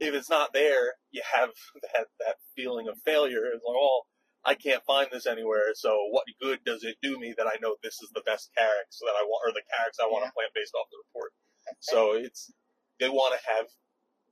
[0.00, 1.50] if it's not there, you have
[1.94, 3.46] that that feeling of failure.
[3.54, 4.02] It's like, oh,
[4.44, 5.72] I can't find this anywhere.
[5.74, 8.98] So what good does it do me that I know this is the best Carex
[9.00, 10.30] that I want, or the Carex I want Yeah.
[10.30, 11.32] to plant based off the report?
[11.80, 12.52] So it's
[13.00, 13.66] they want to have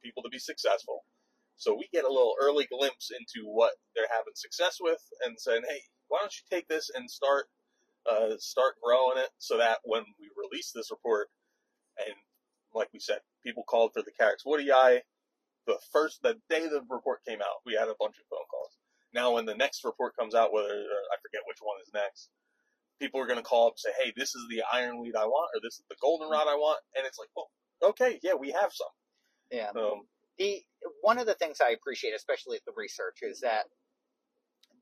[0.02, 1.04] people to be successful.
[1.56, 5.62] So we get a little early glimpse into what they're having success with, and saying,
[5.68, 7.48] "Hey, why don't you take this and start
[8.08, 11.28] uh, start growing it so that when we release this report,
[11.98, 12.14] and
[12.74, 15.00] like we said, people called for the Carex woodii.
[15.66, 18.78] The first the day the report came out, we had a bunch of phone calls.
[19.12, 22.30] Now, when the next report comes out, whether uh, I forget which one is next,
[23.00, 25.50] people are going to call up and say, "Hey, this is the ironweed I want,
[25.54, 27.50] or this is the goldenrod I want," and it's like, "Well,
[27.90, 28.88] okay, yeah, we have some."
[29.50, 29.70] Yeah.
[29.76, 30.06] Um,
[30.38, 30.62] the
[31.02, 33.64] one of the things I appreciate, especially at the research, is that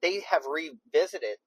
[0.01, 1.39] they have revisited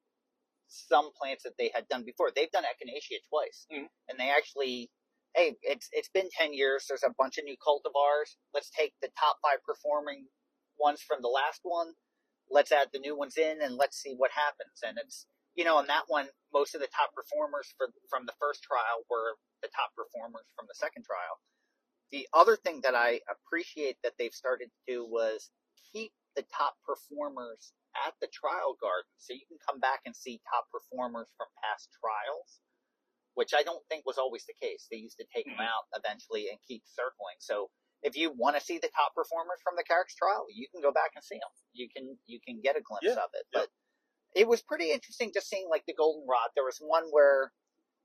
[0.71, 2.31] some plants that they had done before.
[2.35, 3.89] They've done echinacea twice, Mhm.
[4.09, 4.91] and they actually,
[5.35, 6.87] hey, it's it's been ten years.
[6.87, 8.37] There's a bunch of new cultivars.
[8.53, 10.29] Let's take the top five performing
[10.79, 11.95] ones from the last one.
[12.49, 14.81] Let's add the new ones in, and let's see what happens.
[14.83, 18.33] And it's you know, on that one, most of the top performers for, from the
[18.39, 21.37] first trial were the top performers from the second trial
[22.11, 25.51] the other thing that I appreciate that they've started to do was
[25.93, 30.41] keep the top performers at the trial garden, so you can come back and see
[30.49, 32.61] top performers from past trials,
[33.33, 34.87] which I don't think was always the case.
[34.89, 35.67] They used to take them Mhm.
[35.67, 37.37] out eventually and keep circling.
[37.39, 40.81] So if you want to see the top performers from the Carex trial, you can
[40.81, 41.51] go back and see them.
[41.73, 43.59] You can you can get a glimpse Yeah, of it, yeah.
[43.61, 43.71] but
[44.33, 46.51] it was pretty interesting just seeing like the goldenrod.
[46.55, 47.53] There was one where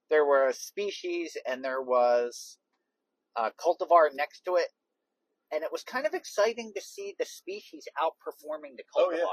[0.08, 2.58] there were a species and there was
[3.36, 4.68] a cultivar next to it,
[5.50, 9.18] and it was kind of exciting to see the species outperforming the Oh, cultivar.
[9.18, 9.32] yeah.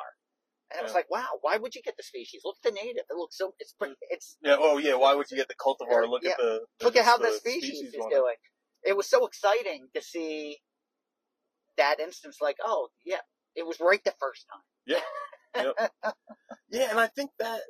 [0.74, 2.42] And it was like, wow, why would you get the species?
[2.44, 3.04] Look at the native.
[3.10, 3.54] It looks so.
[3.60, 3.96] It's pretty.
[4.10, 4.56] It's yeah.
[4.60, 4.96] Oh, yeah.
[4.96, 6.10] Why would you get the cultivar?
[6.10, 6.32] Look Yeah.
[6.32, 8.36] at the look at how the the species, is doing.
[8.84, 10.58] It was so exciting to see
[11.78, 12.38] that instance.
[12.42, 13.22] Like, oh yeah,
[13.56, 14.64] it was right the first time.
[14.86, 15.74] Yeah.
[16.70, 17.62] Yeah, and I think that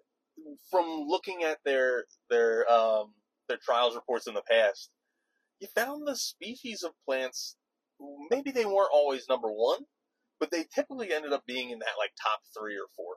[0.72, 3.14] from looking at their their um,
[3.50, 4.90] their trials reports in the past,
[5.60, 7.58] you found the species of plants.
[8.32, 9.80] Maybe they weren't always number one,
[10.44, 13.16] but they typically ended up being in that like top three or four.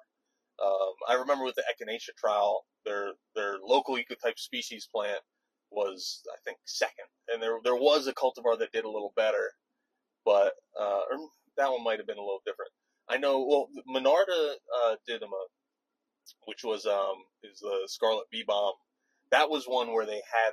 [0.64, 5.18] Um, I remember with the echinacea trial, their their local ecotype species plant
[5.68, 9.50] was I think second, and there there was a cultivar that did a little better,
[10.24, 11.00] but uh,
[11.56, 12.70] that one might have been a little different.
[13.08, 13.44] I know.
[13.44, 15.26] Well, Monarda uh, did a,
[16.44, 18.74] which was um is the Scarlet Bee Balm.
[19.32, 20.52] That was one where they had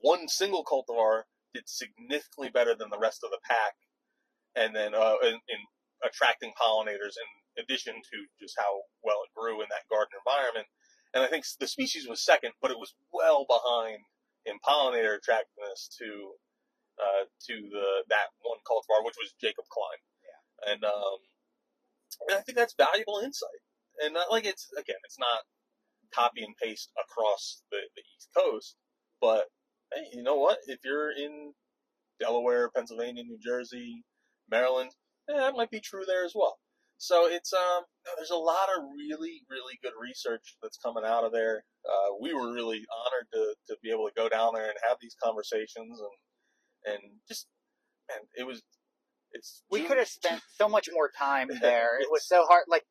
[0.00, 3.74] one single cultivar did significantly better than the rest of the pack,
[4.56, 5.60] and then uh, in, in
[6.04, 10.66] attracting pollinators in addition to just how well it grew in that garden environment.
[11.14, 14.02] And I think the species was second, but it was well behind
[14.46, 16.34] in pollinator attractiveness to
[16.98, 20.02] uh, to the that one cultivar, which was Jacob Cline.
[20.22, 20.72] Yeah.
[20.74, 21.18] And um,
[22.28, 23.62] and I think that's valuable insight.
[24.02, 25.46] And not like it's again, it's not
[26.12, 28.76] copy and paste across the, the East Coast,
[29.20, 29.46] but
[29.92, 30.58] hey, you know what?
[30.66, 31.52] If you're in
[32.20, 34.04] Delaware, Pennsylvania, New Jersey,
[34.50, 34.90] Maryland,
[35.30, 36.56] eh, that might be true there as well.
[36.98, 37.84] So it's um,
[38.16, 41.64] there's a lot of really, really good research that's coming out of there.
[41.84, 44.98] Uh, we were really honored to, to be able to go down there and have
[45.00, 47.46] these conversations and and just
[48.10, 48.62] and it was
[49.34, 52.00] it's We could have spent so much more time there.
[52.00, 52.64] It was so hard.
[52.68, 52.84] Like,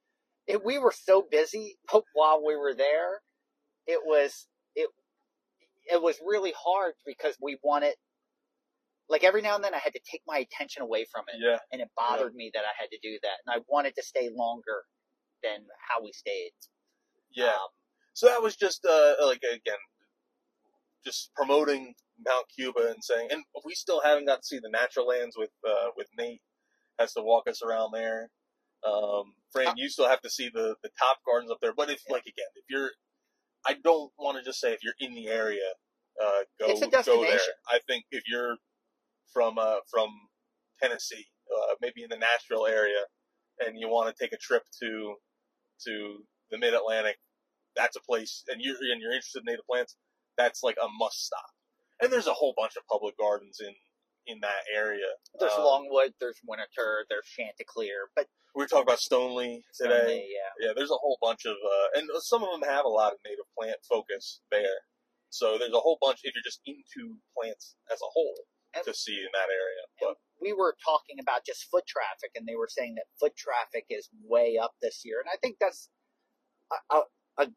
[0.45, 1.77] it, we were so busy
[2.13, 3.21] while we were there.
[3.87, 4.89] It was it.
[5.91, 7.95] It was really hard because we wanted.
[9.09, 11.57] Like every now and then, I had to take my attention away from it, yeah
[11.71, 13.37] and it bothered me that I had to do that.
[13.45, 14.83] And I wanted to stay longer
[15.43, 16.51] than how we stayed.
[17.35, 17.47] yeah.
[17.47, 17.71] Um,
[18.13, 19.81] So that was just uh, like again,
[21.05, 21.93] just promoting
[22.25, 25.51] Mount Cuba and saying, and we still haven't got to see the natural lands with
[25.67, 26.41] uh, with Nate.
[26.99, 28.29] Has to walk us around there.
[28.87, 31.73] Um, Fran, you still have to see the the top gardens up there.
[31.75, 32.91] But if like again, if you're,
[33.65, 35.73] I don't want to just say if you're in the area,
[36.21, 37.39] uh, go It's a go there.
[37.67, 38.57] I think if you're
[39.31, 40.09] from uh, from
[40.81, 43.05] Tennessee, uh, maybe in the Nashville area,
[43.59, 45.15] and you want to take a trip to
[45.86, 47.17] to the Mid Atlantic,
[47.75, 49.95] that's a place, and you're and you're interested in native plants,
[50.38, 51.51] that's like a must stop.
[52.01, 53.73] And there's a whole bunch of public gardens in
[54.25, 55.19] in that area.
[55.39, 59.89] there's Um, Longwood, there's Winter, there's Chanticleer, but We were talking about Stoneleigh today.
[59.89, 60.67] Stoneleigh, yeah.
[60.67, 63.19] Yeah, there's a whole bunch of, uh, and some of them have a lot of
[63.25, 64.86] native plant focus there.
[65.29, 68.93] So there's a whole bunch if you're just into plants as a whole And- to
[68.93, 69.83] see in that area.
[69.99, 73.86] But we were talking about just foot traffic, and they were saying that foot traffic
[73.89, 75.89] is way up this year, and I think that's
[76.89, 77.01] a,
[77.38, 77.47] a, a,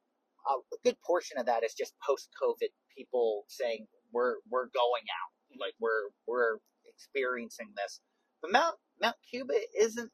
[0.85, 5.61] good portion of that is just post-COVID people saying we're we're going out, mm-hmm.
[5.61, 8.01] like we're we're experiencing this.
[8.41, 10.11] But Mount Mount Cuba isn't.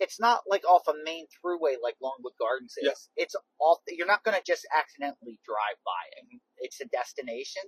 [0.00, 3.08] It's not like off a main throughway like Longwood Gardens is.
[3.14, 3.22] Yeah.
[3.22, 3.78] It's off.
[3.86, 6.40] You're not going to just accidentally drive by it.
[6.58, 7.62] It's a destination.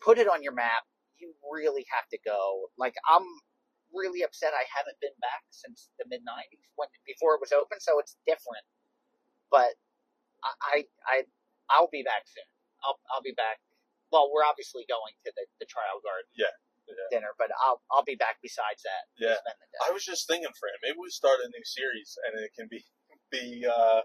[0.00, 0.84] Put it on your map.
[1.24, 2.68] You really have to go.
[2.76, 3.24] Like I'm
[3.96, 7.80] really upset I haven't been back since the mid '90s when before it was open.
[7.80, 8.64] So it's different.
[9.48, 9.72] But
[10.44, 10.76] I I,
[11.08, 11.16] I
[11.72, 12.44] I'll be back soon.
[12.84, 13.64] I'll I'll be back.
[14.12, 16.52] Well, we're obviously going to the, the trial garden Yeah,
[17.10, 19.08] dinner, but I'll I'll be back besides that.
[19.16, 19.40] Yeah.
[19.40, 19.80] spend the day.
[19.88, 22.68] I was just thinking for him, maybe we start a new series and it can
[22.68, 22.84] be
[23.32, 24.04] be uh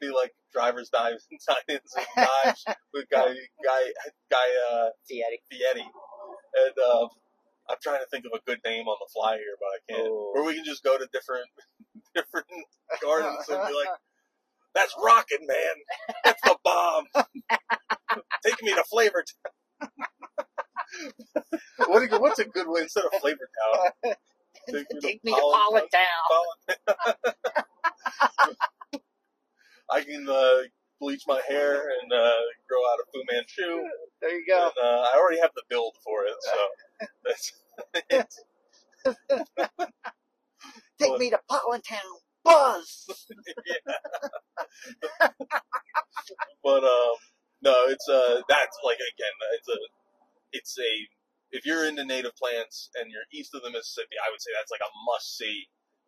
[0.00, 3.34] be like drivers dives and tie-ins and dives with guy
[3.64, 3.82] guy
[4.30, 5.40] guy uh Fieri.
[5.52, 5.84] Vietti.
[5.84, 7.08] And um
[7.70, 10.08] I'm trying to think of a good name on the fly here, but I can't.
[10.10, 10.32] Oh.
[10.36, 11.44] Or we can just go to different
[12.14, 12.46] different
[13.02, 13.88] gardens and be like,
[14.74, 15.74] "That's rocking, man.
[16.24, 17.04] That's the bomb.
[18.44, 19.52] Take me to Flavor Town."
[21.86, 24.14] what a, what's a good way instead of Flavor Town?
[25.02, 26.56] Take me to Pollen Town.
[29.90, 30.62] I can uh,
[31.00, 32.32] bleach my hair and uh,
[32.68, 33.82] grow out a Fu Manchu.
[34.20, 34.64] There you go.
[34.64, 36.58] And, uh, I already have the build for it, so
[41.00, 41.98] Take me to Pollen Town.
[42.44, 43.06] Buzz.
[46.62, 47.16] but um,
[47.62, 49.78] no, it's uh, that's like again, it's a,
[50.52, 51.08] it's a.
[51.50, 54.70] If you're into native plants and you're east of the Mississippi, I would say that's
[54.70, 55.66] like a must see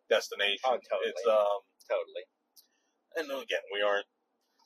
[0.09, 0.61] destination.
[0.65, 1.09] Oh, totally.
[1.09, 2.23] It's um, Totally.
[3.17, 4.07] And again, we aren't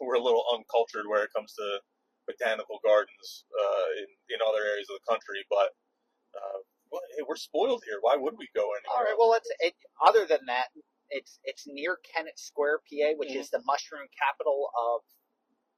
[0.02, 1.80] we're a little uncultured where it comes to
[2.28, 5.72] botanical gardens uh, in in other areas of the country, but
[6.36, 6.60] uh,
[6.92, 8.00] well, hey, we're spoiled here.
[8.02, 8.96] Why would we go anywhere?
[8.98, 9.16] All right.
[9.18, 9.76] Well, it's it.
[10.04, 10.70] Other than that,
[11.10, 13.42] it's it's near Kennett Square, PA, which Mhm.
[13.42, 15.02] is the mushroom capital of.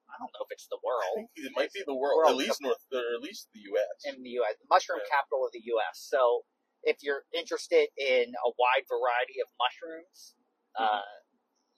[0.07, 2.31] I don't know if it's the I world think it might be the world, World.
[2.31, 4.05] at least North, or at least the U.S.
[4.07, 4.55] in the U.S.
[4.59, 5.11] The mushroom Yeah.
[5.19, 5.99] capital of the U.S.
[5.99, 6.45] So,
[6.83, 10.35] if you're interested in a wide variety of mushrooms,
[10.79, 10.83] Mm-hmm.
[10.95, 11.01] uh,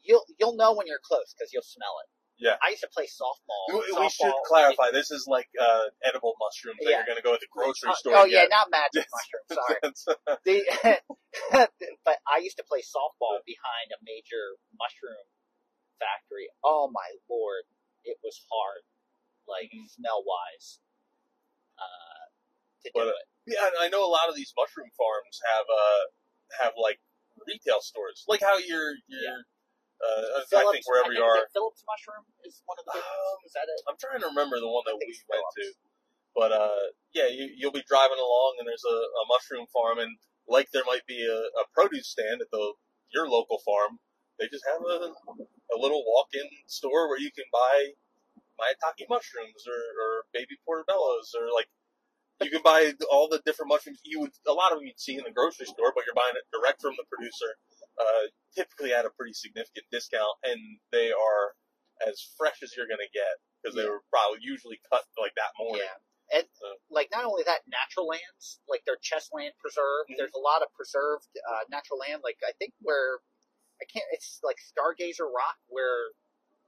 [0.03, 2.09] you'll you'll know when you're close because you'll smell it.
[2.39, 2.55] Yeah.
[2.63, 3.67] I used to play softball.
[3.67, 4.95] We, we should softball- clarify.
[4.95, 7.99] This is like uh, edible mushrooms that you're going to go to the grocery Uh,
[7.99, 8.13] store.
[8.15, 9.51] oh yeah, not magic mushrooms.
[9.51, 9.79] Sorry.
[10.47, 10.57] the,
[12.07, 15.27] but I used to play softball behind a major mushroom
[15.99, 16.47] factory.
[16.63, 17.67] Oh my lord,
[18.07, 18.87] it was hard,
[19.43, 19.91] like Mhm.
[19.91, 20.79] smell wise,
[21.75, 22.23] uh,
[22.83, 23.27] to do But, uh, it.
[23.51, 26.03] yeah, I know a lot of these mushroom farms have uh
[26.63, 27.03] have like
[27.47, 29.43] retail stores, like how you're you're.
[29.99, 33.37] Uh, I think wherever I you are, Phillips mushroom is one of the Um.
[33.43, 33.79] Is that it?
[33.87, 35.65] I'm trying to remember the one that we went to.
[36.35, 40.15] But uh, yeah, you, you'll be driving along, and there's a, a mushroom farm, and
[40.47, 42.73] like there might be a, a produce stand at the
[43.13, 43.99] your local farm,
[44.39, 45.11] they just have a,
[45.73, 47.97] a little walk-in store where you can buy
[48.59, 51.67] maitake mushrooms or, or baby portobellos or like
[52.43, 55.15] you can buy all the different mushrooms you would a lot of them you'd see
[55.15, 57.59] in the grocery store, but you're buying it direct from the producer,
[57.99, 60.59] uh, typically at a pretty significant discount, and
[60.91, 61.55] they are
[62.07, 65.83] as fresh as you're gonna get because they were probably usually cut like that morning.
[65.83, 66.39] Yeah.
[66.39, 70.07] And So- like not only that, natural lands, like their Cheslen preserve.
[70.09, 70.17] Mhm.
[70.17, 72.21] There's a lot of preserved uh, natural land.
[72.23, 73.19] Like I think where
[73.81, 74.05] I can't.
[74.11, 76.11] It's like Stargazer Rock where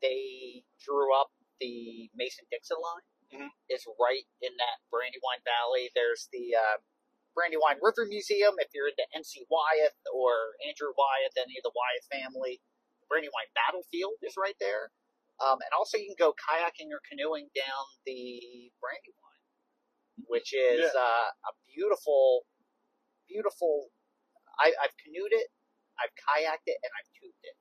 [0.02, 3.04] they drew up the Mason Dixon line.
[3.32, 3.50] Mhm.
[3.70, 5.92] Is right in that Brandywine Valley.
[5.96, 6.78] There's the uh,
[7.34, 8.60] Brandywine River Museum.
[8.60, 9.48] If you're into N.C.
[9.48, 12.60] Wyeth or Andrew Wyeth, any of the Wyeth family,
[13.08, 14.92] Brandywine Battlefield is right there.
[15.42, 19.44] Um, and also, you can go kayaking or canoeing down the Brandywine,
[20.30, 22.46] which is uh, a beautiful,
[23.26, 23.90] beautiful.
[24.62, 25.50] I, I've canoed it,
[25.98, 27.58] I've kayaked it, and I've tubed it.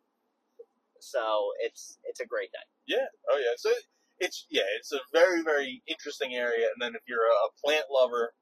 [1.00, 2.66] So it's it's a great day.
[2.86, 3.08] Yeah.
[3.32, 3.56] Oh yeah.
[3.56, 3.72] So
[4.20, 6.68] it's yeah, it's a very very interesting area.
[6.68, 8.34] And then if you're a, a plant lover,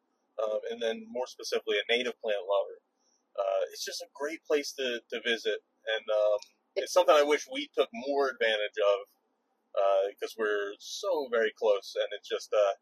[0.42, 2.78] um, and then more specifically a native plant lover,
[3.38, 5.60] uh, it's just a great place to, to visit.
[5.86, 6.40] And um,
[6.76, 8.98] it's something I wish we took more advantage of
[10.10, 12.74] because we're so very close, and it's just uh,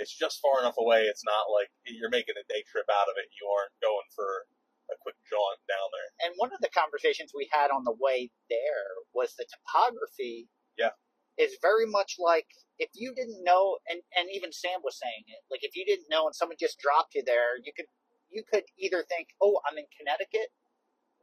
[0.00, 1.04] it's just far enough away.
[1.04, 3.28] It's not like you're making a day trip out of it.
[3.36, 4.48] You aren't going for
[4.88, 6.10] a quick jaunt down there.
[6.24, 10.48] And one of the conversations we had on the way there was the topography.
[10.78, 10.96] Yeah.
[11.40, 12.44] Is very much like
[12.76, 15.40] if you didn't know, and and even Sam was saying it.
[15.48, 17.88] Like if you didn't know, and someone just dropped you there, you could
[18.28, 20.52] you could either think, oh, I'm in Connecticut,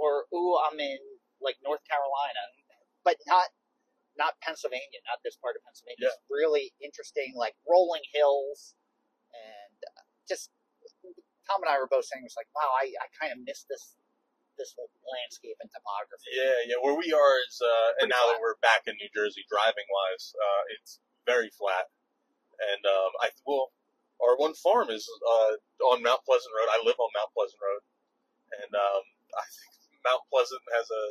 [0.02, 0.98] or oh, I'm in
[1.38, 2.44] like North Carolina,
[3.06, 3.54] but not
[4.18, 6.10] not Pennsylvania, not this part of Pennsylvania.
[6.10, 8.74] It's really interesting, like rolling hills,
[9.30, 10.50] and uh, just
[11.48, 13.96] Tom and I were both saying, it's like, wow, I, I kind of miss this
[14.58, 16.34] this whole landscape and topography.
[16.34, 16.80] Yeah, yeah.
[16.82, 18.38] Where we are is, uh, and now flat.
[18.38, 21.94] that we're back in New Jersey, driving wise, uh, it's very flat,
[22.58, 23.72] and um, I well,
[24.18, 25.62] our one farm is uh,
[25.94, 26.70] on Mount Pleasant Road.
[26.74, 27.84] I live on Mount Pleasant Road,
[28.52, 29.04] and um,
[29.38, 31.04] I think Mount Pleasant has a,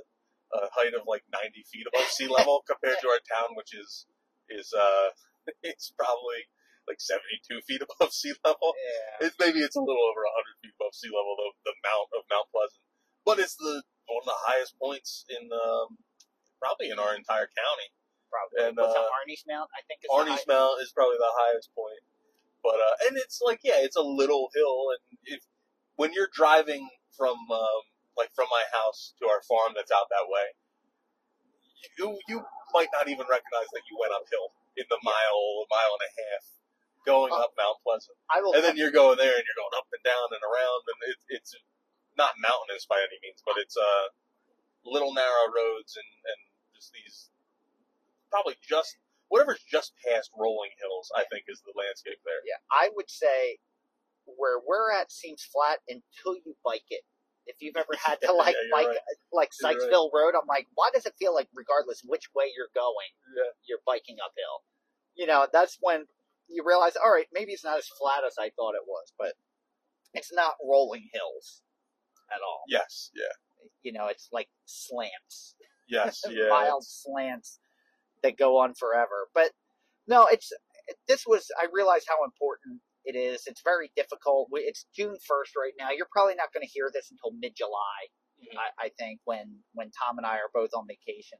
[0.57, 4.07] a height of like 90 feet above sea level compared to our town, which is
[4.51, 5.15] is uh,
[5.63, 6.51] it's probably
[6.87, 8.75] like 72 feet above sea level.
[8.79, 9.27] Yeah.
[9.27, 12.23] It's maybe it's a little over 100 feet above sea level, the, the mount of
[12.31, 12.86] Mount Pleasant,
[13.27, 15.99] but it's the one of the highest points in um,
[16.63, 17.89] probably in our entire county.
[18.31, 18.59] Probably.
[18.71, 19.69] And, What's uh, Arney's Mount?
[19.75, 22.03] I think Arney's Mount is probably the highest point,
[22.63, 25.43] but uh, and it's like yeah, it's a little hill, and if
[25.99, 27.83] when you're driving from um,
[28.17, 30.55] like from my house to our farm that's out that way,
[31.99, 32.39] you you
[32.75, 36.45] might not even recognize that you went uphill in the mile mile and a half
[37.07, 37.43] going Oh.
[37.47, 38.53] up Mount Pleasant, I will.
[38.59, 41.19] and then you're going there and you're going up and down and around, and it,
[41.41, 41.55] it's
[42.19, 44.13] not mountainous by any means, but it's uh
[44.85, 46.41] little narrow roads and and
[46.75, 47.31] just these
[48.31, 48.97] probably just
[49.29, 51.11] whatever's just past rolling hills.
[51.17, 52.41] I think is the landscape there.
[52.47, 53.59] Yeah, I would say
[54.27, 57.03] where we're at seems flat until you bike it.
[57.47, 58.99] If you've ever had to like Yeah, bike right.
[59.33, 59.79] like You're right.
[59.79, 63.55] Sykesville Road, I'm like, why does it feel like regardless which way you're going, Yeah.
[63.69, 64.67] you're biking uphill?
[65.15, 66.07] You know, that's when
[66.49, 69.35] you realize, all right, maybe it's not as flat as I thought it was, but
[70.13, 71.63] it's not rolling hills
[72.35, 72.63] at all.
[72.69, 73.11] Yes.
[73.15, 73.33] Yeah.
[73.83, 75.55] You know, it's like slants.
[75.89, 76.23] Yes.
[76.31, 76.49] Yeah.
[76.51, 77.59] mild slants
[78.23, 79.29] that go on forever.
[79.35, 79.53] But
[80.09, 80.53] no, it's
[81.09, 83.43] this was I realize how important it is.
[83.47, 84.49] It's very difficult.
[84.55, 85.91] It's June first right now.
[85.91, 88.11] You're probably not going to hear this until mid July.
[88.43, 88.59] Mhm.
[88.59, 91.39] I, I think when when Tom and I are both on vacation.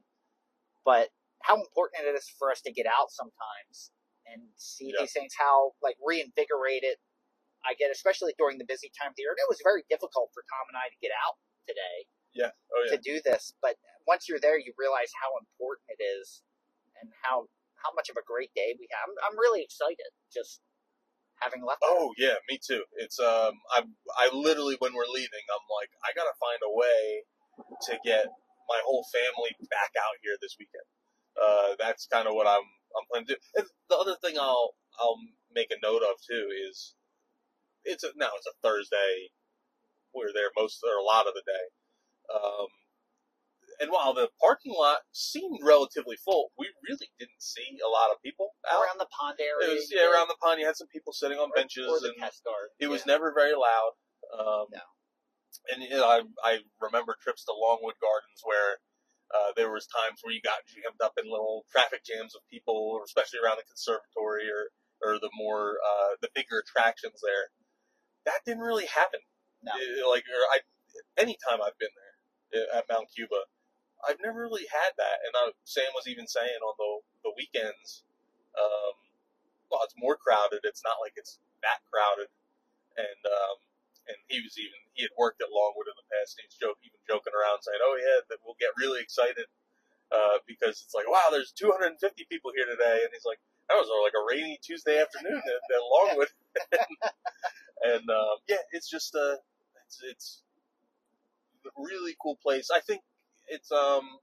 [0.85, 1.09] But
[1.43, 3.91] how important it is for us to get out sometimes
[4.25, 5.01] and see Yeah.
[5.01, 5.33] these things.
[5.37, 6.97] How like reinvigorated
[7.67, 9.35] I get, especially during the busy time of the year.
[9.35, 11.35] And it was very difficult for Tom and I to get out
[11.67, 11.97] today
[12.33, 12.51] Yeah.
[12.71, 12.95] Oh yeah.
[12.95, 13.53] to do this.
[13.61, 13.75] But
[14.07, 16.41] once you're there, you realize how important it is
[17.03, 17.51] and how
[17.83, 19.05] how much of a great day we have.
[19.05, 20.63] I'm, I'm really excited just
[21.43, 21.83] having left.
[21.83, 22.81] Oh yeah, me too.
[22.97, 23.83] It's um, I
[24.17, 27.01] I literally when we're leaving, I'm like, I gotta find a way
[27.91, 28.25] to get
[28.69, 30.87] my whole family back out here this weekend.
[31.37, 32.65] Uh, that's kind of what I'm
[32.97, 33.39] I'm planning to do.
[33.61, 35.19] And the other thing I'll I'll
[35.53, 36.95] make a note of too is
[37.87, 39.31] it's a, now it's a Thursday.
[40.13, 41.65] We're there most or a lot of the day.
[42.33, 42.67] Um,
[43.79, 48.17] and while the parking lot seemed relatively full, we really didn't see a lot of
[48.25, 48.81] people out.
[48.81, 49.69] around the pond area.
[49.69, 50.59] It was yeah, around the pond.
[50.59, 52.17] You had some people sitting on or- benches, or and
[52.79, 53.93] it was never very loud.
[54.33, 54.81] Um, No.
[55.73, 58.79] And you know, I I remember trips to Longwood Gardens where
[59.33, 63.01] uh, there was times where you got jammed up in little traffic jams of people,
[63.05, 64.71] especially around the conservatory or
[65.03, 67.51] or the more uh, the bigger attractions there.
[68.27, 69.23] That didn't really happen.
[69.63, 69.71] No.
[69.79, 70.59] It- like or I,
[71.17, 72.15] anytime I've been there
[72.67, 73.47] uh, at Mount Cuba,
[74.03, 75.17] I've never really had that.
[75.25, 76.91] And uh, Sam was even saying on the
[77.25, 78.03] the weekends,
[78.59, 78.95] um,
[79.71, 80.61] well, it's more crowded.
[80.67, 82.29] It's not like it's that crowded,
[82.99, 83.57] and um,
[84.11, 86.37] and he was even he had worked at Longwood in the past.
[86.37, 89.47] And he's joke even joking around saying, "Oh yeah, that we'll get really excited
[90.11, 91.97] uh, because it's like wow, there's 250
[92.29, 96.29] people here today," and he's like, "That was like a rainy Tuesday afternoon at, Longwood,"
[97.83, 99.35] and um, yeah, it's just uh,
[99.85, 100.41] it's it's
[101.65, 102.69] a really cool place.
[102.73, 103.01] I think
[103.49, 104.19] it's um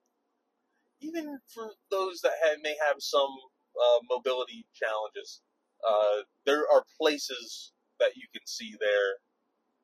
[1.00, 3.30] even for those that have, may have some
[3.76, 5.42] uh, mobility challenges,
[5.86, 9.20] uh, there are places that you can see there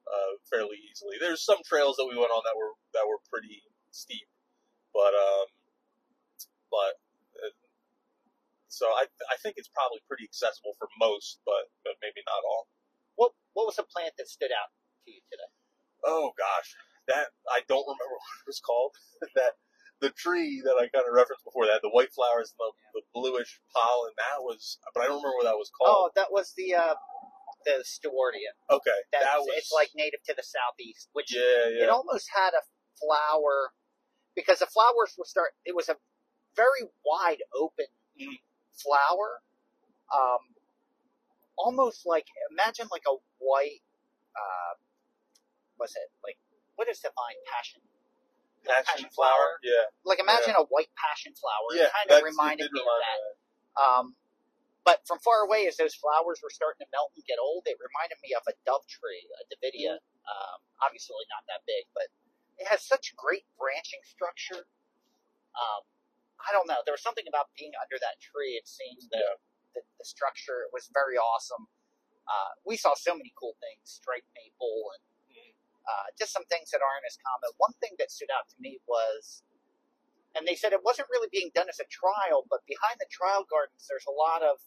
[0.08, 1.16] uh, fairly easily.
[1.20, 4.26] There's some trails that we went on that were that were pretty steep,
[4.94, 5.46] but um,
[6.70, 6.94] but
[8.80, 12.64] so I I think it's probably pretty accessible for most, but but maybe not all.
[13.20, 14.72] What what was the plant that stood out
[15.04, 15.52] to you today?
[16.08, 16.72] Oh gosh,
[17.12, 18.96] that I don't remember what it was called.
[19.36, 19.60] that
[20.00, 23.04] the tree that I kind of referenced before that the white flowers and the, the
[23.12, 24.16] bluish pollen.
[24.16, 25.92] That was, but I don't remember what that was called.
[25.92, 26.96] Oh, that was the uh,
[27.68, 28.56] the Stewartia.
[28.72, 29.60] okay, That's, that was.
[29.60, 31.84] it's like native to the southeast, which yeah, yeah.
[31.84, 32.64] it almost had a
[32.96, 33.76] flower
[34.32, 35.52] because the flowers were start.
[35.68, 36.00] It was a
[36.56, 38.40] very wide open Mhm.
[38.76, 39.42] Flower,
[40.14, 40.42] um,
[41.56, 43.82] almost like imagine like a white.
[44.36, 44.78] Uh,
[45.76, 46.38] what's it like?
[46.76, 47.82] What is divine passion?
[48.64, 49.56] passion, passion flower.
[49.64, 51.68] Yeah, Like imagine a white passion flower.
[51.72, 51.88] yeah.
[51.88, 53.34] it kind of reminded me of remind that.
[53.80, 54.04] Um,
[54.84, 57.76] but from far away, as those flowers were starting to melt and get old, it
[57.76, 60.00] reminded me of a dove tree, a Davidia.
[60.24, 62.08] Um, obviously not that big, but
[62.60, 64.64] it has such great branching structure.
[65.56, 65.82] Um,
[66.48, 66.80] I don't know.
[66.84, 69.36] There was something about being under that tree and seeing the, Yeah.
[69.76, 70.64] the, the structure.
[70.64, 71.68] It was very awesome.
[72.26, 75.02] Uh, we saw so many cool things, striped maple and
[75.36, 75.54] Mhm.
[75.86, 77.50] uh, just some things that aren't as common.
[77.58, 79.42] One thing that stood out to me was
[80.36, 83.42] and they said it wasn't really being done as a trial, but behind the trial
[83.50, 84.58] gardens, there's a lot of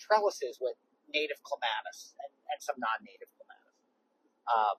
[0.00, 0.76] trellises with
[1.12, 3.76] native clematis and, and some non-native clematis.
[4.48, 4.76] Um,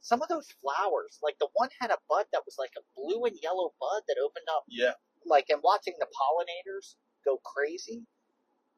[0.00, 3.24] some of those flowers, like the one had a bud that was like a blue
[3.26, 4.94] and yellow bud that opened up, Yeah.
[5.26, 8.04] Like and watching the pollinators go crazy.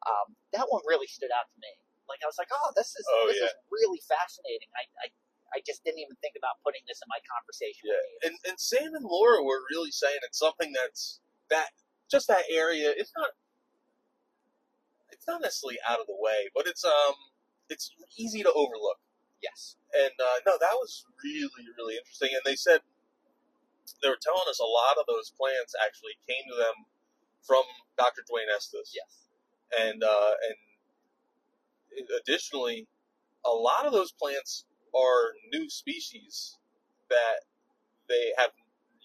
[0.07, 1.73] Um, that one really stood out to me.
[2.07, 3.51] Like I was like, oh, this is Oh, this yeah.
[3.51, 4.71] is really fascinating.
[4.79, 5.07] I, I
[5.55, 7.87] I just didn't even think about putting this in my conversation.
[7.91, 11.19] Yeah, and and Sam and Laura were really saying it's something that's
[11.51, 11.71] that
[12.11, 12.91] just that area.
[12.95, 13.31] It's not
[15.11, 17.15] it's not necessarily out of the way, but it's um
[17.69, 18.99] it's easy to overlook.
[19.43, 22.31] yes, And uh, no, that was really really interesting.
[22.33, 22.81] And they said
[24.03, 26.87] they were telling us a lot of those plants actually came to them
[27.43, 27.63] from
[27.97, 28.23] Dr.
[28.27, 28.93] Dwayne Estes.
[28.95, 29.31] yes,
[29.71, 32.89] and uh, and additionally,
[33.45, 34.65] a lot of those plants
[34.95, 36.59] are new species
[37.09, 37.47] that
[38.09, 38.51] they have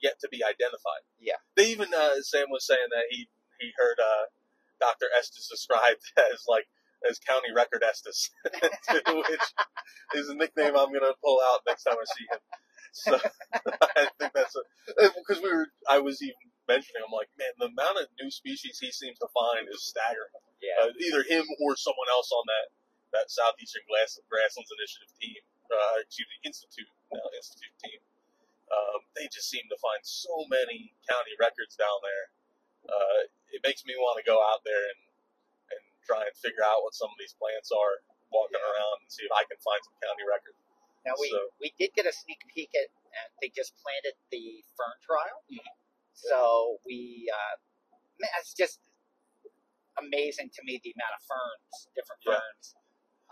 [0.02, 1.06] yet to be identified.
[1.20, 1.40] Yeah.
[1.56, 3.30] They even uh, Sam was saying that he
[3.60, 4.26] he heard uh,
[4.80, 5.08] Dr.
[5.18, 6.68] Estes described as like
[7.10, 9.48] as County Record Estes, which
[10.16, 12.40] is a nickname I'm gonna pull out next time I see him.
[12.94, 13.20] So
[13.98, 14.08] I
[14.54, 16.38] think because we were I was even
[16.68, 20.34] mentioning I'm like man the amount of new species he seems to find is staggering
[20.62, 22.68] yeah, uh, either him or someone else on that
[23.12, 28.00] that Southeastern Glass, Grasslands Initiative team, uh, excuse me, Institute now Institute team.
[28.72, 32.26] Um, they just seem to find so many county records down there.
[32.88, 33.20] Uh,
[33.52, 35.02] it makes me want to go out there and
[35.76, 38.70] and try and figure out what some of these plants are, walking Yeah.
[38.72, 40.60] around and see if I can find some county records.
[41.06, 44.64] Now we So- we did get a sneak peek at, at they just planted the
[44.78, 45.68] fern trial, Mhm.
[46.14, 47.56] so we, uh,
[48.40, 48.80] it's just
[49.98, 52.40] amazing to me the amount of ferns, different Yeah.
[52.40, 52.76] ferns.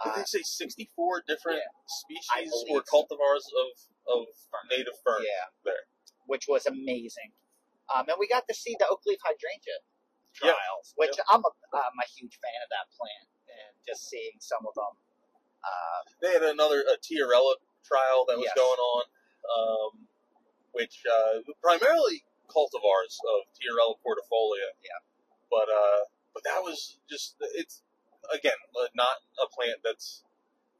[0.03, 3.67] Did Uh, they say 64 different I species or cultivars of,
[4.07, 4.67] of Fern.
[4.69, 5.87] native fern yeah, there?
[6.25, 7.33] which was amazing.
[7.89, 9.79] Um, and we got to see the oak leaf hydrangea
[10.41, 10.53] Yeah.
[10.53, 14.65] trials, which I'm a I'm a huge fan of that plant, and just seeing some
[14.65, 15.03] of them.
[15.63, 18.55] Uh, They had another a Tiarella trial that was Yes.
[18.55, 19.11] going on,
[19.57, 20.05] um,
[20.71, 24.73] which uh, primarily cultivars of Tiarella cordifolia.
[24.81, 24.99] Yeah.
[25.49, 27.81] But uh, but that was just it's
[28.33, 30.23] again uh, not a plant that's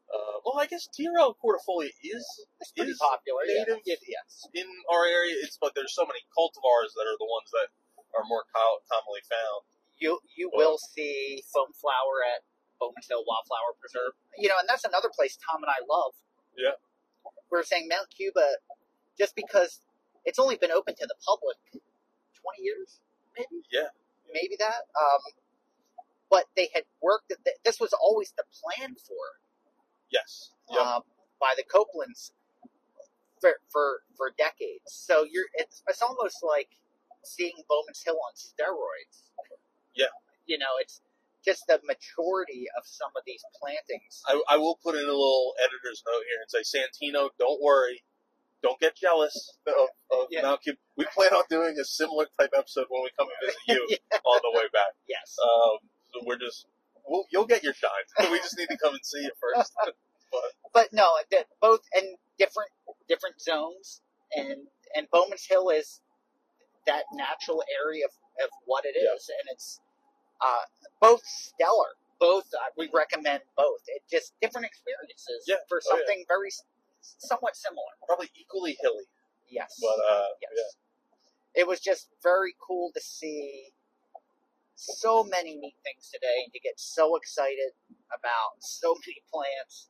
[0.10, 2.26] uh, well I guess Tiarella cordifolia is
[2.62, 3.46] it's pretty Is popular.
[3.46, 4.46] native- Yeah, yes.
[4.54, 5.36] in our area.
[5.42, 7.70] It's but there's so many cultivars that are the ones that
[8.18, 9.66] are more co- commonly found.
[10.02, 12.42] you you will see foam flower at
[12.80, 14.14] Bowman's Hill Wildflower Preserve.
[14.38, 16.14] You know, and that's another place Tom and I love.
[16.58, 16.78] Yeah.
[17.52, 18.58] We're saying Mount Cuba,
[19.18, 19.82] just because
[20.26, 21.58] it's only been open to the public
[22.36, 23.00] twenty years,
[23.38, 23.64] maybe.
[23.72, 23.90] Yeah.
[24.32, 24.86] Maybe that.
[24.94, 25.22] Um,
[26.30, 27.32] but they had worked.
[27.32, 29.42] At the, this was always the plan for
[30.12, 30.52] Yes.
[30.72, 30.82] Yep.
[30.82, 31.02] um,
[31.40, 32.32] by the Copelands
[33.42, 34.90] for for for decades.
[34.92, 36.70] So you're it's it's almost like
[37.24, 39.30] seeing Bowman's Hill on steroids.
[39.96, 40.14] Yeah.
[40.46, 41.02] You know, it's
[41.46, 44.22] just the maturity of some of these plantings.
[44.28, 48.04] I, I will put in a little editor's note here and say, Santino, don't worry.
[48.62, 50.42] Don't get jealous of, of Yeah.
[50.44, 50.62] Mount.
[50.98, 54.40] We plan on doing a similar type episode when we come and visit you on
[54.44, 54.94] the way back.
[55.08, 55.38] Yes.
[55.42, 55.78] Um,
[56.14, 56.66] so we're just,
[57.08, 58.06] we'll, you'll get your shine.
[58.32, 59.72] We just need to come and see you first.
[60.74, 62.70] but no, that both and different
[63.08, 64.02] different zones
[64.36, 66.02] and and Bowman's Hill is
[66.86, 68.12] that natural area of,
[68.44, 69.36] of what it is, Yeah.
[69.42, 69.80] and it's
[70.42, 70.66] uh,
[71.02, 71.96] both stellar.
[72.20, 73.82] Both uh, we recommend both.
[73.88, 75.56] It just different experiences Yeah.
[75.70, 75.98] for Oh, yeah.
[76.00, 76.50] something very
[77.02, 77.96] somewhat similar.
[78.08, 79.06] Probably equally hilly,
[79.50, 80.52] Yes, but uh, yes.
[80.56, 81.62] yeah.
[81.64, 83.72] It was just very cool to see
[84.76, 87.72] so many neat things today, and to get so excited
[88.12, 89.90] about so many plants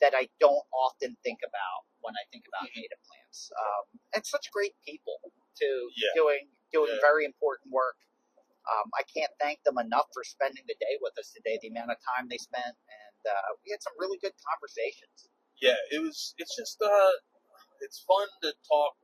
[0.00, 3.50] that I don't often think about when I think about native plants.
[3.56, 5.20] Um, and such great people
[5.58, 6.10] too, Yeah.
[6.14, 7.00] doing doing Yeah.
[7.00, 7.96] very important work.
[8.66, 11.58] Um, I can't thank them enough for spending the day with us today.
[11.62, 15.30] The amount of time they spent, and uh, we had some really good conversations.
[15.62, 16.34] yeah, it was.
[16.38, 17.14] It's just uh,
[17.80, 18.94] it's fun to talk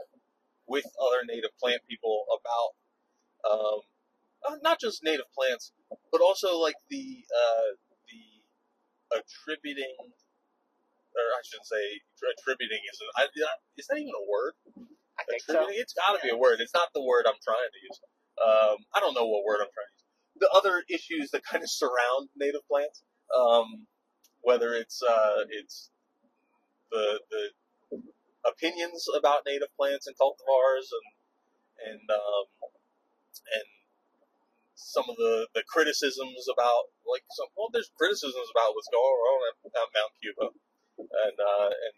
[0.67, 2.71] with other native plant people about
[3.47, 3.79] um,
[4.49, 5.73] uh, not just native plants,
[6.11, 7.69] but also like the uh,
[8.11, 8.23] the
[9.19, 9.97] attributing,
[11.15, 11.85] or I shouldn't say
[12.39, 13.11] attributing isn't.
[13.17, 13.27] I,
[13.79, 14.55] is that even a word?
[15.19, 15.67] I think so.
[15.71, 16.59] It's got to be a word.
[16.61, 17.99] It's not the word I'm trying to use.
[18.43, 20.05] Um, I don't know what word I'm trying to use.
[20.40, 23.03] The other issues that kind of surround native plants,
[23.36, 23.86] um,
[24.43, 25.90] whether it's uh, it's
[26.90, 27.43] the the
[28.49, 31.07] opinions about native plants and cultivars and
[31.93, 32.47] and um,
[33.55, 33.68] and
[34.74, 39.38] some of the, the criticisms about like some well there's criticisms about what's going on
[39.53, 40.47] at, at Mount Cuba
[40.99, 41.97] and uh, and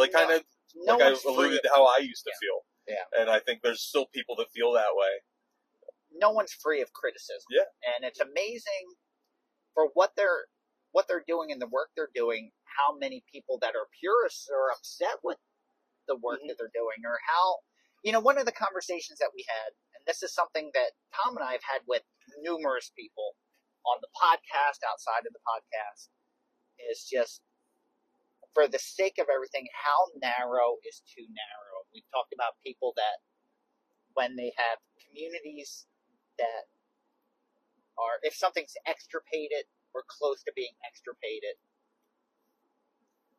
[0.00, 0.42] like kind of
[0.76, 2.40] no like I alluded to how I used to Yeah.
[2.40, 2.58] feel.
[2.88, 3.20] Yeah.
[3.20, 5.12] And I think there's still people that feel that way.
[6.18, 7.46] No one's free of criticism.
[7.50, 7.64] Yeah.
[7.94, 8.96] And it's amazing
[9.74, 10.46] for what they're
[10.92, 14.72] what they're doing and the work they're doing, how many people that are purists are
[14.72, 15.36] upset with
[16.08, 16.48] the work Mhm.
[16.48, 17.60] that they're doing, or how
[18.02, 21.36] you know one of the conversations that we had, and this is something that Tom
[21.36, 22.04] and I have had with
[22.38, 23.36] numerous people
[23.84, 26.08] on the podcast, outside of the podcast,
[26.78, 27.42] is just
[28.54, 31.86] for the sake of everything, how narrow is too narrow?
[31.92, 33.18] We've talked about people that
[34.14, 35.86] when they have communities
[36.38, 36.70] that
[37.98, 41.58] are, if something's extirpated or close to being extirpated,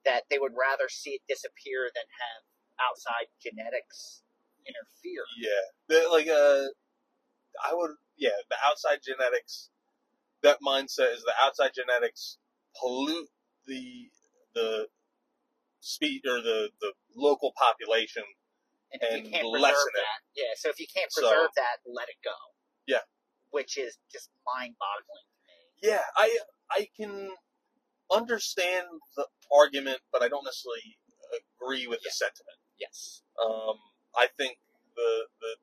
[0.06, 2.41] that they would rather see it disappear than have
[2.80, 4.24] outside genetics
[4.64, 5.24] interfere.
[5.36, 6.72] Yeah, like uh,
[7.64, 7.95] I would.
[8.18, 9.70] Yeah, the outside genetics.
[10.43, 12.38] That mindset is the outside genetics
[12.80, 13.28] pollute
[13.68, 14.08] the
[14.56, 14.88] the
[15.80, 18.24] speed or the the local population.
[18.91, 20.02] And And you can't lessen preserve it.
[20.02, 20.54] that, yeah.
[20.58, 22.34] So if you can't So- preserve that, let it go.
[22.89, 23.05] Yeah.
[23.51, 25.91] Which is just mind-boggling to me.
[25.93, 26.37] Yeah, I
[26.71, 27.31] I can
[28.11, 29.25] understand the
[29.55, 30.97] argument, but I don't necessarily
[31.37, 32.57] agree with the sentiment.
[32.79, 33.21] Yes.
[33.43, 33.77] Um,
[34.17, 34.57] I think
[34.95, 35.53] the the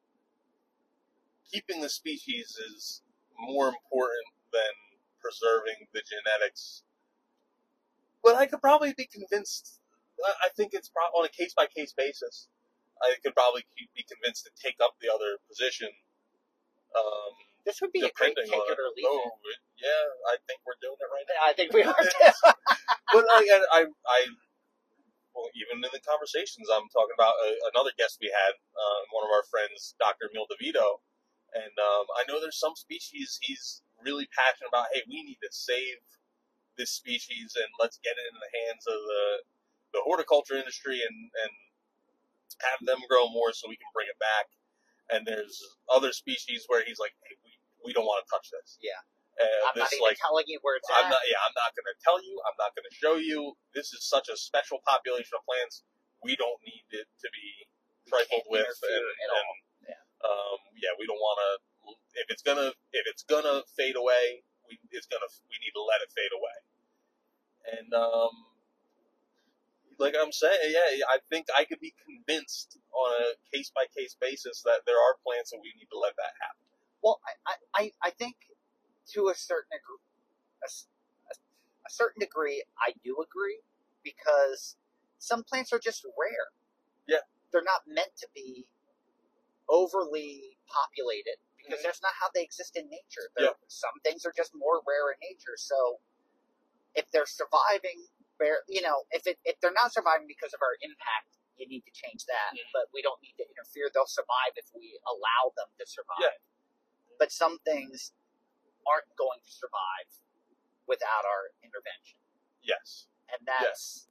[1.50, 3.02] keeping the species is
[3.38, 4.72] more important than
[5.20, 6.82] preserving the genetics.
[8.22, 9.80] But I could probably be convinced.
[10.24, 12.48] I- I think it's pro- on a case by case basis.
[13.02, 13.64] I could probably
[13.94, 15.90] be convinced to take up the other position.
[16.94, 17.32] Um,
[17.64, 19.58] This would be a great depending take on it or leave oh, it.
[19.82, 21.40] yeah, I think we're doing it right now.
[21.42, 21.94] I think we are
[23.14, 23.40] but I,
[23.72, 24.20] I, I,
[25.34, 29.26] well, even in the conversations, I'm talking about a, another guest we had, uh, one
[29.26, 30.30] of our friends, Dr.
[30.32, 31.04] Emile DeVito,
[31.52, 34.92] and um, I know there's some species he's really passionate about.
[34.92, 36.00] Hey, we need to save
[36.76, 39.24] this species, and let's get it in the hands of the
[39.94, 41.52] the horticulture industry and and
[42.64, 44.48] have them grow more so we can bring it back.
[45.10, 47.52] And there's other species where he's like, hey, we,
[47.86, 48.78] we don't want to touch this.
[48.82, 48.98] Yeah.
[49.36, 51.12] Uh, I'm not this even like telling you where it's I'm at.
[51.12, 51.22] not.
[51.28, 52.34] Yeah, I'm not going to tell you.
[52.48, 53.52] I'm not going to show you.
[53.76, 55.84] This is such a special population of plants.
[56.24, 57.68] We don't need it to be
[58.08, 58.64] trifled with.
[58.64, 59.54] And, at and, all.
[59.84, 60.02] Yeah.
[60.24, 61.50] Um, yeah, we don't want to.
[62.16, 65.28] If it's gonna, if it's gonna fade away, we it's gonna.
[65.52, 66.58] We need to let it fade away.
[67.76, 68.55] And um,
[69.98, 74.16] like I'm saying, yeah, I think I could be convinced on a case by case
[74.20, 76.66] basis that there are plants that we need to let that happen.
[77.02, 78.36] Well, I, I, I- think
[79.14, 80.02] to a certain degree,
[80.64, 80.68] a,
[81.32, 81.42] a-
[81.86, 83.60] a certain degree, I do agree
[84.04, 84.76] because
[85.18, 86.50] some plants are just rare.
[87.06, 87.24] Yeah.
[87.52, 88.66] They're not meant to be
[89.68, 91.84] overly populated because Mhm.
[91.84, 93.30] that's not how they exist in nature.
[93.36, 95.56] They're, Some things are just more rare in nature.
[95.56, 96.00] So
[96.94, 98.06] if they're surviving,
[98.38, 101.82] bare- you know, if it, if they're not surviving because of our impact, you need
[101.88, 102.52] to change that.
[102.52, 102.68] Mhm.
[102.72, 103.88] But we don't need to interfere.
[103.92, 106.20] They'll survive if we allow them to survive.
[106.20, 106.36] Yeah.
[107.18, 108.12] But some things
[108.86, 110.08] aren't going to survive
[110.86, 112.18] without our intervention,
[112.62, 113.08] Yes.
[113.28, 114.08] and that's.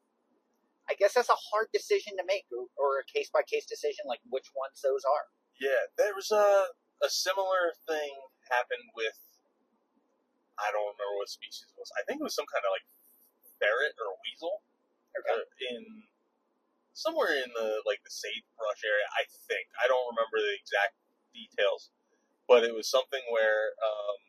[0.88, 4.06] I guess that's a hard decision to make, or, or a case by case decision,
[4.06, 5.32] like which ones those are.
[5.60, 6.70] Yeah, there was a
[7.02, 8.14] a similar thing
[8.52, 9.18] happened with
[10.58, 11.92] I don't remember what species it was.
[12.00, 12.86] I think it was some kind of like
[13.60, 14.62] ferret or a weasel
[15.16, 15.32] Okay.
[15.32, 16.03] uh, in
[16.95, 19.08] somewhere in the like the sagebrush area.
[19.16, 20.95] I think I don't remember the exact
[21.36, 21.91] details,
[22.47, 24.20] but it was something where um,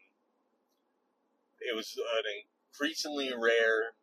[1.63, 3.95] it was an increasingly rare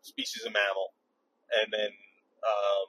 [0.00, 0.96] species of mammal,
[1.52, 1.92] and then
[2.44, 2.88] um,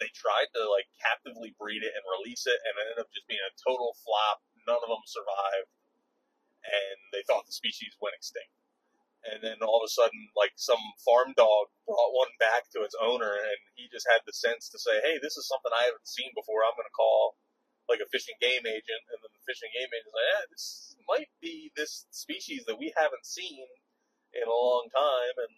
[0.00, 3.26] they tried to like captively breed it and release it, and it ended up just
[3.30, 4.42] being a total flop.
[4.66, 5.70] None of them survived,
[6.64, 8.50] and they thought the species went extinct.
[9.24, 12.96] And then all of a sudden, like some farm dog brought one back to its
[13.00, 16.06] owner, and he just had the sense to say, "Hey, this is something I haven't
[16.08, 16.60] seen before.
[16.64, 17.36] I'm going to call
[17.88, 20.64] like a fishing game agent." And then the fishing game agent's like, "Yeah, this
[21.08, 23.64] might be this species that we haven't seen
[24.36, 25.52] in a long time, and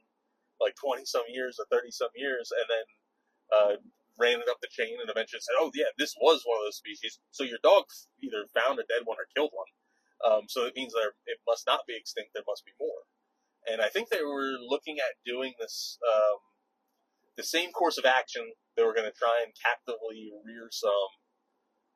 [0.62, 2.86] like twenty some years or thirty some years." And then
[3.50, 3.74] uh,
[4.18, 6.78] ran it up the chain and eventually said, "Oh yeah, this was one of those
[6.78, 7.90] species." So your dog
[8.22, 9.70] either found a dead one or killed one.
[10.24, 12.30] Um, so it means that it must not be extinct.
[12.32, 13.04] There must be more.
[13.70, 16.38] And I think they were looking at doing this um,
[17.36, 18.52] the same course of action.
[18.76, 21.10] They were going to try and captively rear some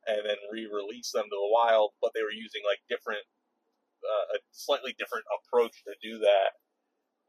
[0.07, 3.25] and then re-release them to the wild, but they were using like different,
[4.03, 6.57] uh, a slightly different approach to do that.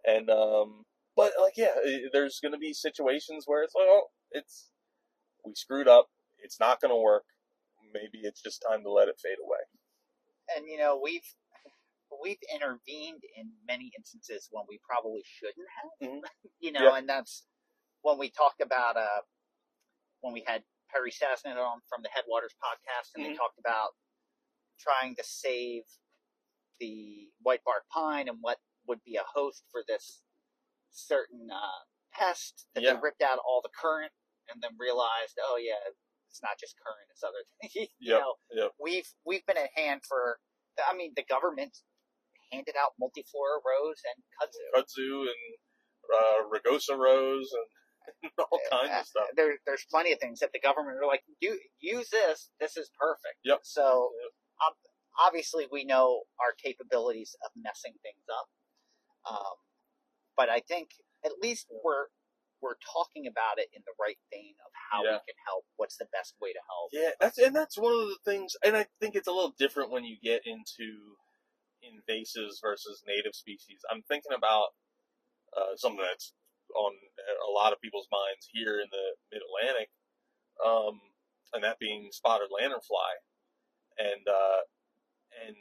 [0.07, 0.85] And um,
[1.15, 4.71] but like yeah, i- there's going to be situations where it's like, oh, it's
[5.45, 6.07] we screwed up.
[6.39, 7.23] It's not going to work.
[7.93, 9.59] Maybe it's just time to let it fade away.
[10.55, 11.27] And you know, we've
[12.21, 16.09] we've intervened in many instances when we probably shouldn't have.
[16.09, 16.21] Mhm.
[16.59, 16.97] you know, Yeah.
[16.97, 17.45] and that's
[18.01, 19.21] when we talked about uh
[20.21, 23.37] when we had Perry Sassnet on from the Headwaters podcast, and they Mhm.
[23.37, 23.95] talked about
[24.77, 25.83] trying to save
[26.79, 30.21] the white bark pine and what would be a host for this
[30.91, 32.93] certain uh, pest that Yeah.
[32.93, 34.13] they ripped out all the currant
[34.49, 35.79] and then realized, oh yeah,
[36.27, 37.75] it's not just currant, it's other things.
[37.75, 38.71] you Yep, know, yep.
[38.79, 40.39] we've we've been at hand for.
[40.87, 41.77] I mean, the government
[42.51, 44.65] handed out multiflora rose and kudzu.
[44.75, 45.43] kudzu and
[46.11, 47.49] uh, rose
[48.23, 49.27] and all kinds Uh, of stuff.
[49.35, 52.49] There, there's plenty of things that the government are like, "Do use this.
[52.59, 53.59] This is perfect." Yep.
[53.63, 54.31] So, Yep.
[54.67, 54.73] um,
[55.25, 58.47] obviously, we know our capabilities of messing things up.
[59.29, 59.55] Um,
[60.35, 60.89] but I think
[61.23, 62.07] at least we're
[62.61, 65.13] we're talking about it in the right vein of how Yeah.
[65.13, 65.65] we can help.
[65.77, 66.89] What's the best way to help?
[66.93, 69.89] Yeah, that's and that's one of the things, and I think it's a little different
[69.91, 71.17] when you get into
[71.83, 73.81] invasives versus native species.
[73.89, 74.73] I'm thinking about
[75.55, 76.33] uh, something that's
[76.75, 76.93] on
[77.27, 79.89] a lot of people's minds here in the Mid Atlantic,
[80.63, 81.01] um,
[81.53, 83.11] and that being spotted lanternfly,
[83.97, 84.61] and uh,
[85.45, 85.55] and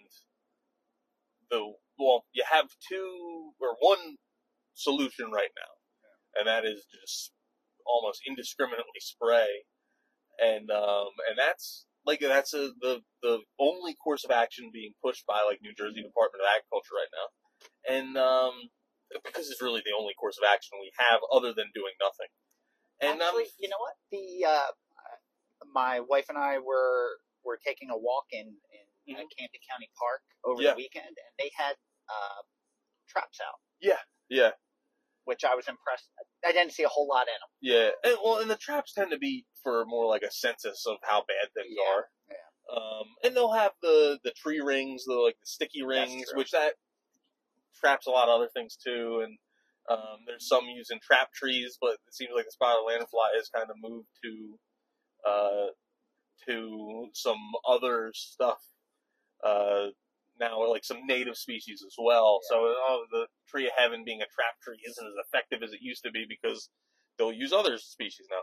[1.51, 4.17] the well, you have two or one
[4.75, 5.73] solution right now,
[6.39, 7.33] and that is just
[7.87, 9.67] almost indiscriminately spray.
[10.39, 15.25] And um, and that's like that's a, the the only course of action being pushed
[15.27, 17.27] by like New Jersey Department of Agriculture right now,
[17.87, 18.55] and um,
[19.23, 22.31] because it's really the only course of action we have other than doing nothing.
[22.99, 23.95] And um, you know what?
[24.11, 24.71] The uh,
[25.73, 28.59] my wife and I were were taking a walk in
[29.07, 29.31] in uh, Mhm.
[29.39, 30.71] Camden County Park over Yeah.
[30.75, 31.77] the weekend, and they had
[32.11, 32.43] uh,
[33.09, 34.53] traps out, Yeah, yeah,
[35.31, 36.11] which I was impressed.
[36.45, 37.51] I didn't see a whole lot in them.
[37.63, 40.97] yeah, and well, and the traps tend to be for more like a census of
[41.03, 42.05] how bad things Yeah, are.
[42.77, 46.75] Um, and they'll have the the tree rings, the like the sticky rings, which that
[47.79, 49.23] traps a lot of other things too.
[49.25, 49.39] And
[49.89, 53.71] um, there's some using trap trees, but it seems like the spotted lanternfly has kind
[53.71, 54.59] of moved to
[55.31, 55.67] uh,
[56.49, 58.59] to some other stuff
[59.45, 59.87] uh,
[60.41, 62.41] now, like some native species as well.
[62.49, 65.81] So oh, the tree of heaven being a trap tree isn't as effective as it
[65.83, 66.71] used to be because
[67.19, 68.43] they'll use other species now.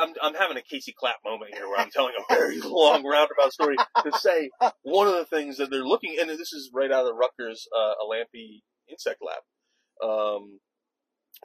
[0.00, 3.52] I'm, I'm having a Casey Clapp moment here where I'm telling a very long roundabout
[3.52, 4.50] story to say
[4.82, 7.94] one of the things that they're looking, and this is right out of Rutgers uh,
[8.02, 10.58] Alampi Insect Lab, um,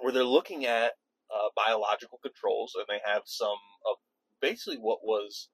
[0.01, 0.93] where they're looking at
[1.29, 3.97] uh, biological controls, and they have some of
[4.41, 5.49] basically what was,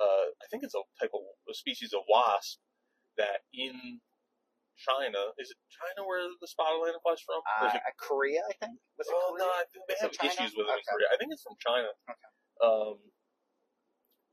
[0.00, 2.58] uh, I think it's a type of a species of wasp
[3.18, 4.00] that in
[4.78, 7.42] China is it China where the spotted lanternfly's from?
[7.46, 8.78] Uh, it Korea, I think.
[8.98, 9.44] Was it Oh Korea?
[9.44, 10.90] no, I think they have issues with it in Okay.
[10.90, 11.08] Korea.
[11.12, 11.90] I think it's from China.
[12.10, 12.30] Okay.
[12.64, 12.96] Um,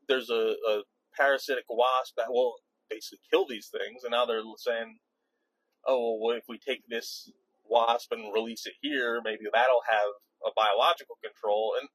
[0.07, 0.83] there's a, a
[1.15, 2.55] parasitic wasp that will
[2.89, 4.99] basically kill these things, and now they're saying,
[5.87, 7.29] "Oh, well, if we take this
[7.65, 9.21] wasp and release it here?
[9.23, 10.11] Maybe that'll have
[10.45, 11.89] a biological control." And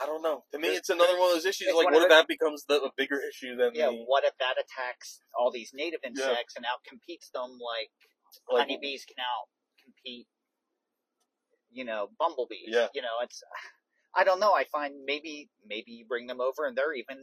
[0.00, 0.44] I don't know.
[0.52, 1.68] To me, it's another one of those issues.
[1.74, 3.86] Like, what if that becomes the, a bigger issue than Yeah.
[3.86, 7.90] the What if that attacks all these native insects and outcompetes them like
[8.50, 10.26] like, honeybees can outcompete,
[11.70, 12.68] you know, bumblebees.
[12.68, 12.88] Yeah.
[12.94, 13.42] You know, it's,
[14.14, 14.52] I don't know.
[14.52, 17.18] I find maybe, maybe you bring them over and they're even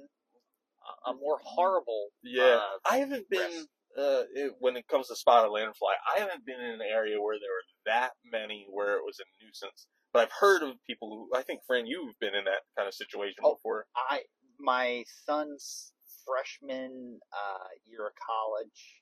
[1.06, 2.10] a, a more horrible.
[2.24, 3.66] Yeah, uh, I haven't been
[3.98, 5.96] uh, it, when it comes to spotted lanternfly.
[6.16, 9.26] I haven't been in an area where there were that many where it was a
[9.44, 9.88] nuisance.
[10.16, 12.94] But I've heard of people who I think, friend, you've been in that kind of
[12.94, 13.56] situation Oh.
[13.56, 13.86] before.
[13.98, 14.22] I,
[14.58, 15.92] my son's
[16.26, 19.02] freshman uh, year of college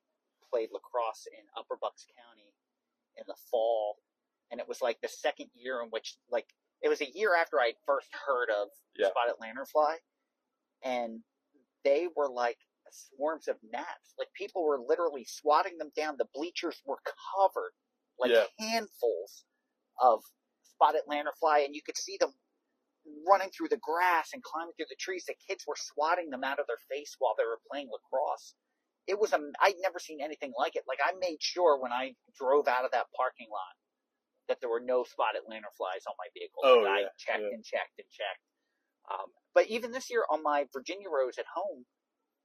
[0.49, 2.55] played lacrosse in Upper Bucks County
[3.15, 3.97] in the fall,
[4.49, 6.47] and it was like the second year in which, like,
[6.81, 9.09] it was a year after I first heard of Yeah.
[9.09, 9.97] spotted lanternfly,
[10.83, 11.23] and
[11.83, 12.57] they were like
[12.89, 14.15] swarms of gnats.
[14.17, 16.17] Like people were literally swatting them down.
[16.17, 16.97] The bleachers were
[17.37, 17.73] covered,
[18.17, 18.47] like Yeah.
[18.57, 19.45] handfuls
[20.01, 20.23] of
[20.83, 22.33] spotted lanternfly, and you could see them
[23.27, 25.25] running through the grass and climbing through the trees.
[25.27, 28.55] The kids were swatting them out of their face while they were playing lacrosse.
[29.07, 30.83] It was a, I'd never seen anything like it.
[30.87, 33.75] Like I made sure when I drove out of that parking lot
[34.47, 36.63] that there were no spotted lanternflies on my vehicle.
[36.63, 37.55] Oh, And I checked yeah.
[37.55, 38.43] and checked and checked.
[39.11, 41.83] Um, but even this year on my Virginia rose at home,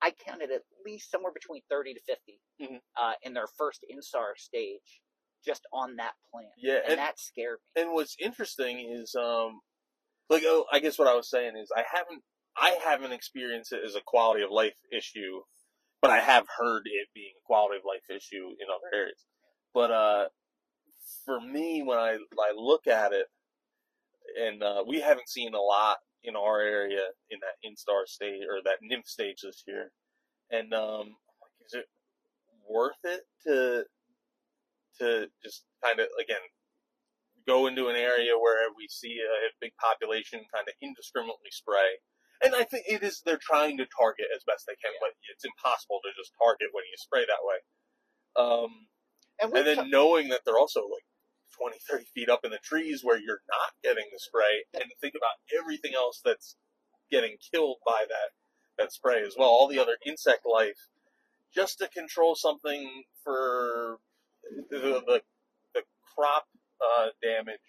[0.03, 2.81] I counted at least somewhere between 30 to 50 Mhm.
[2.97, 5.01] uh, in their first instar stage
[5.45, 6.49] just on that plant.
[6.59, 7.83] Yeah, And, and, that scared me.
[7.83, 9.61] and what's interesting is, um,
[10.29, 12.23] like, oh, I guess what I was saying is I haven't,
[12.57, 15.41] I haven't experienced it as a quality of life issue,
[16.03, 19.25] but I have heard it being a quality of life issue in other areas.
[19.73, 20.25] But uh,
[21.25, 23.27] for me, when I I look at it,
[24.41, 28.61] and uh, we haven't seen a lot in our area in that instar stage or
[28.65, 29.93] that nymph stage this year,
[30.51, 31.17] and um,
[31.65, 31.87] is it
[32.69, 33.85] worth it to
[34.99, 36.43] to just kind of again
[37.47, 41.99] go into an area where we see a, big population kind of indiscriminately spray.
[42.45, 45.01] And I think it is, they're trying to target as best they can, Yeah.
[45.01, 47.59] but it's impossible to just target when you spray that way.
[48.37, 48.87] Um,
[49.41, 51.09] And, and then knowing that they're also like
[51.57, 55.15] 20, 30 feet up in the trees where you're not getting the spray, and think
[55.17, 56.55] about everything else that's
[57.11, 58.31] getting killed by that
[58.77, 59.49] that spray as well.
[59.49, 60.89] All the other insect life,
[61.53, 63.99] just to control something for
[64.71, 65.23] the the,
[65.75, 65.83] the
[66.15, 66.47] crop
[66.81, 67.61] uh, damage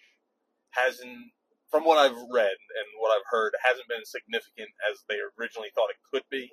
[0.70, 1.34] hasn't,
[1.70, 5.70] from what I've read and what I've heard, hasn't been as significant as they originally
[5.74, 6.52] thought it could be.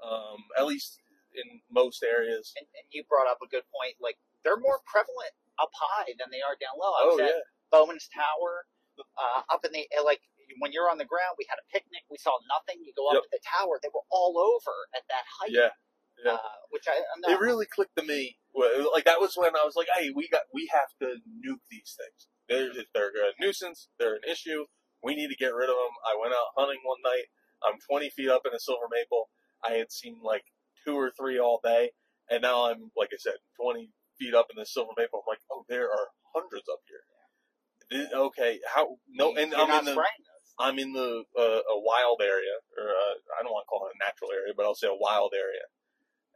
[0.00, 0.96] Um, at least
[1.36, 2.52] in most areas.
[2.56, 4.00] and, and you brought up a good point.
[4.00, 6.90] Like they're more prevalent up high than they are down low.
[6.96, 8.64] I Oh was at yeah, Bowman's Tower,
[8.98, 10.24] uh, up in the uh, like
[10.58, 11.36] when you're on the ground.
[11.36, 12.02] We had a picnic.
[12.08, 12.80] We saw nothing.
[12.80, 13.28] You go up Yep.
[13.28, 13.76] to the tower.
[13.84, 15.52] They were all over at that height.
[15.52, 15.76] yeah.
[16.24, 16.32] Yeah.
[16.34, 18.36] Uh, which I I'm it really clicked to me.
[18.92, 21.96] Like that was when I was like, "Hey, we got we have to nuke these
[21.96, 22.28] things.
[22.48, 23.88] They're they're a nuisance.
[23.98, 24.66] They're an issue.
[25.02, 27.30] We need to get rid of them." I went out hunting one night.
[27.62, 29.28] I'm 20 feet up in a silver maple.
[29.62, 30.44] I had seen like
[30.86, 31.92] two or three all day,
[32.30, 35.22] and now I'm like I said, 20 feet up in the silver maple.
[35.22, 37.04] I'm like, "Oh, there are hundreds up here."
[37.90, 39.34] This- okay, how no?
[39.36, 40.04] And you're I'm in the those.
[40.60, 43.96] I'm in the uh, a wild area, or uh, I don't want to call it
[43.96, 45.64] a natural area, but I'll say a wild area,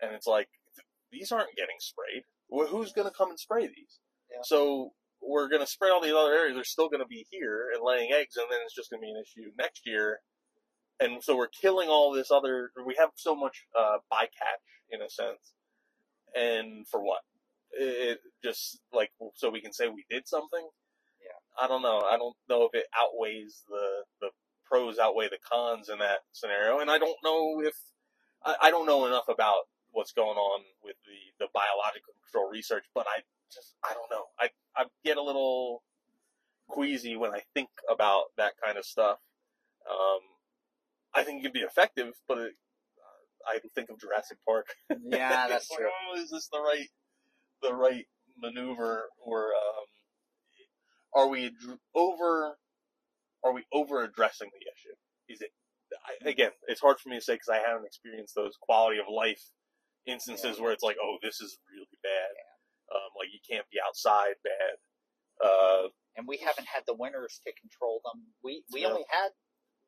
[0.00, 0.48] and it's like
[1.10, 2.24] these aren't getting sprayed.
[2.48, 4.00] Well, who's going to come and spray these?
[4.30, 4.42] Yeah.
[4.42, 4.92] So
[5.22, 6.54] we're going to spray all these other areas.
[6.54, 9.06] They're still going to be here and laying eggs, and then it's just going to
[9.06, 10.20] be an issue next year.
[11.00, 12.70] And so we're killing all this other.
[12.86, 15.54] We have so much uh, bycatch in a sense,
[16.34, 17.20] and for what?
[17.72, 20.68] It just like so we can say we did something.
[21.20, 22.02] Yeah, I don't know.
[22.08, 24.28] I don't know if it outweighs the the
[24.64, 27.74] pros outweigh the cons in that scenario, and I don't know if
[28.44, 29.64] I, I don't know enough about
[29.94, 33.22] what's going on with the the biological control research, but I
[33.52, 34.26] just I don't know.
[34.38, 35.82] I I get a little
[36.68, 39.18] queasy when I think about that kind of stuff.
[39.88, 40.20] Um,
[41.14, 42.52] I think it can be effective, but it,
[43.46, 44.66] I think of Jurassic Park.
[45.04, 45.86] Yeah, that's true.
[45.86, 46.88] oh, is this the right
[47.62, 48.06] the right
[48.40, 49.86] maneuver, or um,
[51.14, 52.56] are we ad- over
[53.44, 54.96] are we over addressing the issue?
[55.28, 55.50] Is it
[56.24, 56.50] I, again?
[56.66, 59.42] It's hard for me to say because I haven't experienced those quality of life
[60.06, 62.32] instances where it's like, oh, this is really bad.
[62.94, 64.74] Um, like you can't be outside bad.
[65.42, 68.22] Uh, and we haven't had the winters to control them.
[68.42, 68.90] We we No.
[68.90, 69.30] only had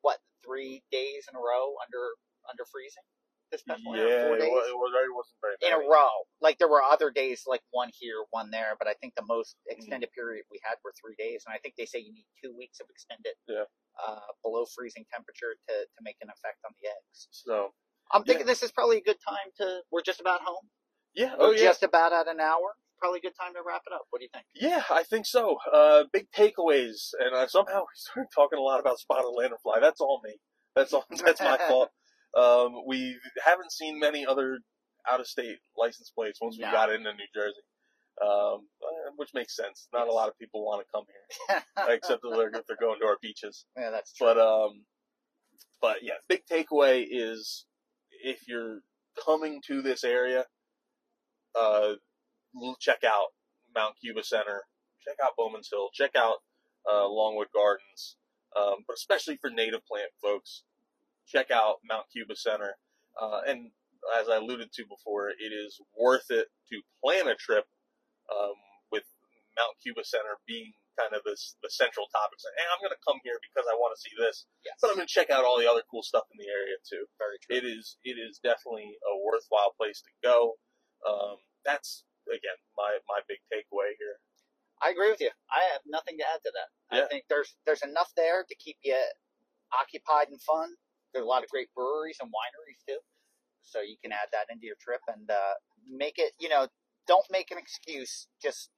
[0.01, 2.15] what three days in a row under
[2.49, 3.03] under freezing
[3.51, 6.11] this past yeah, four it, days it, was, wasn't very in a row.
[6.41, 9.55] Like there were other days, like one here, one there, but I think the most
[9.67, 9.79] Mm-hmm.
[9.79, 12.51] extended period we had were three days, and I think they say you need two
[12.55, 13.63] weeks of extended Yeah.
[13.99, 17.27] uh, below freezing temperature to to make an effect on the eggs.
[17.31, 17.71] So
[18.11, 18.25] I'm Yeah.
[18.27, 19.81] thinking this is probably a good time to.
[19.91, 20.69] We're just about home.
[21.15, 22.75] yeah, We're oh yeah, just about at an hour.
[22.99, 24.03] Probably a good time to wrap it up.
[24.09, 24.45] What do you think?
[24.55, 25.57] Yeah, I think so.
[25.71, 29.81] Uh, big takeaways, and uh, somehow we started talking a lot about spotted lanternfly.
[29.81, 30.35] That's all me.
[30.75, 31.05] That's all.
[31.25, 31.89] That's my fault.
[32.35, 34.59] Um, we haven't seen many other
[35.09, 36.71] out-of-state license plates once we No.
[36.71, 37.61] got into New Jersey,
[38.21, 39.87] um, uh, which makes sense.
[39.93, 41.63] Not a lot of people want to come here,
[41.95, 43.65] except if they're, if they're going to our beaches.
[43.77, 44.27] yeah, that's true.
[44.27, 44.83] But um,
[45.81, 47.65] but yeah, big takeaway is
[48.23, 48.81] if you're
[49.23, 50.45] coming to this area,
[51.59, 51.93] uh,
[52.79, 53.27] check out
[53.75, 54.63] Mount Cuba Center,
[55.03, 56.37] check out Bowman's Hill, check out
[56.91, 58.17] uh, Longwood Gardens,
[58.55, 60.63] um, but especially for native plant folks,
[61.27, 62.75] check out Mount Cuba Center.
[63.19, 63.71] Uh, and
[64.19, 67.65] as I alluded to before, it is worth it to plan a trip
[68.31, 68.53] um,
[68.91, 69.03] with
[69.57, 72.41] Mount Cuba Center being kind of this the central topic.
[72.41, 74.89] Saying, hey, I'm going to come here because I want to see this, yes, but
[74.89, 77.05] I'm going to check out all the other cool stuff in the area too.
[77.21, 77.53] very true.
[77.61, 80.57] It is it is definitely a worthwhile place to go.
[81.05, 84.17] Um, that's again my my big takeaway here.
[84.81, 85.33] I agree with you.
[85.49, 86.69] I have nothing to add to that.
[86.93, 88.97] I think there's there's enough there to keep you
[89.73, 90.77] occupied and fun.
[91.13, 92.99] There's a lot of great breweries and wineries too,
[93.63, 95.57] so you can add that into your trip and uh,
[95.89, 96.33] make it.
[96.39, 96.67] You know,
[97.07, 98.27] don't make an excuse.
[98.41, 98.69] Just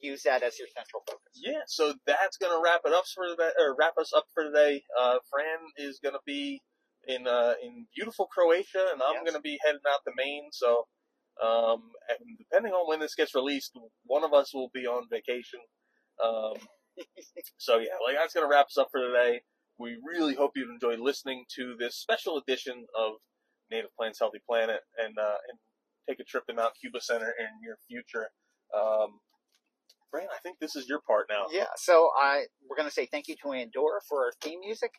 [0.00, 1.32] use that as your central focus.
[1.34, 4.82] Yeah, so that's gonna wrap it up for the or wrap us up for today.
[4.98, 6.60] Uh, Fran is gonna be
[7.06, 9.24] in uh, in beautiful Croatia, and I'm Yes.
[9.26, 10.48] gonna be heading out to Maine.
[10.52, 10.86] So,
[11.42, 13.72] um, and depending on when this gets released,
[14.04, 15.60] one of us will be on vacation.
[16.22, 16.54] Um,
[17.58, 19.42] so yeah, like that's gonna wrap us up for today.
[19.78, 23.12] We really hope you've enjoyed listening to this special edition of
[23.70, 25.58] Native Plants Healthy Planet, and uh, and
[26.08, 28.30] take a trip to Mount Cuba Center in your future.
[28.76, 29.20] Um,
[30.10, 31.46] Fran, I think this is your part now.
[31.50, 31.66] Yeah.
[31.76, 34.92] So I we're gonna say thank you to Andorra for our theme music.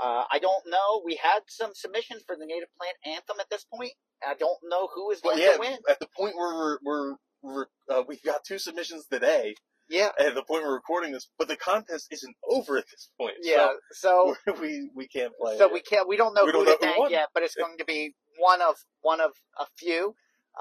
[0.00, 1.02] Uh, I don't know.
[1.04, 3.92] We had some submissions for the native plant anthem at this point.
[4.26, 5.78] I don't know who is going yeah, to win.
[5.88, 9.54] at the point where we're, we're, uh, we've got two submissions today,
[9.88, 10.10] Yeah.
[10.18, 13.34] at the point we're recording this, but the contest isn't over at this point.
[13.42, 13.70] Yeah.
[13.90, 15.58] So So we we can't play.
[15.58, 15.72] So it.
[15.72, 16.08] we can't.
[16.08, 18.14] We don't know We who don't to know thank yet, but it's going to be
[18.38, 20.14] one of one of a few.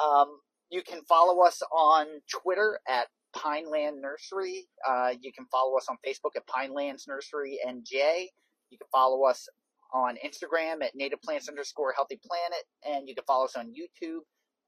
[0.03, 0.39] Um,
[0.71, 4.67] You can follow us on Twitter at Pineland Nursery.
[4.87, 8.27] Uh, you can follow us on Facebook at Pinelands Nursery NJ.
[8.69, 9.47] You can follow us
[9.93, 14.21] on Instagram at Native Plants underscore Healthy Planet, and you can follow us on YouTube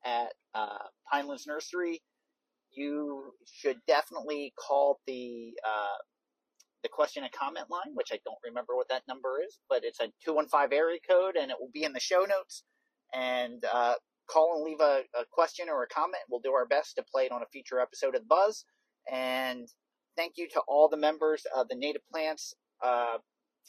[0.06, 0.78] at uh,
[1.12, 2.02] Pinelands Nursery.
[2.72, 5.98] You should definitely call the uh,
[6.84, 10.00] the question and comment line, which I don't remember what that number is, but it's
[10.00, 12.64] a 215 area code and it will be in the show notes.
[13.14, 13.96] And uh,
[14.32, 16.24] call and leave a, a, question or a comment.
[16.30, 18.66] We'll do our best to play it on a future episode of the Buzz.
[19.12, 19.68] And
[20.16, 22.54] thank you to all the members of the Native Plants
[22.84, 23.18] uh,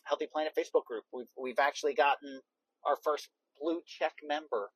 [0.05, 1.05] Healthy Planet Facebook group.
[1.13, 2.41] We've, we've actually gotten
[2.87, 3.29] our first
[3.61, 4.71] blue check member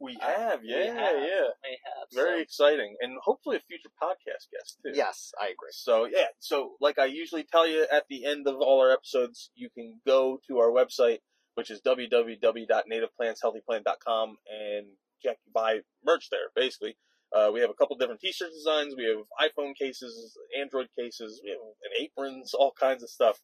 [0.00, 1.48] we have, yeah, we have, yeah.
[1.62, 2.08] We have.
[2.12, 4.92] Very so- exciting, and hopefully a future podcast guest too.
[4.92, 5.70] Yes, I agree.
[5.72, 9.50] So yeah, so like I usually tell you at the end of all our episodes,
[9.54, 11.18] you can go to our website,
[11.54, 14.86] which is www.nativeplantshealthyplanet.com, and
[15.22, 16.50] check buy merch there.
[16.54, 16.96] Basically,
[17.34, 18.94] uh, we have a couple different T-shirt designs.
[18.96, 23.40] We have iPhone cases, Android cases, we have and aprons, all kinds of stuff.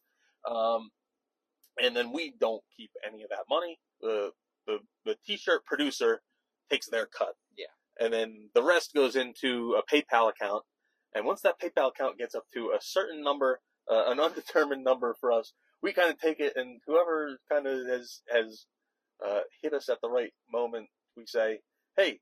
[0.49, 0.91] Um,
[1.81, 3.79] and then we don't keep any of that money.
[4.01, 4.31] The
[4.65, 6.21] the the T-shirt producer
[6.69, 7.35] takes their cut.
[7.57, 7.67] Yeah.
[7.99, 10.63] And then the rest goes into a PayPal account.
[11.13, 13.59] And once that PayPal account gets up to a certain number,
[13.91, 17.87] uh, an undetermined number for us, we kind of take it, and whoever kind of
[17.87, 18.65] has has
[19.25, 21.59] uh, hit us at the right moment, we say,
[21.97, 22.19] "Hey,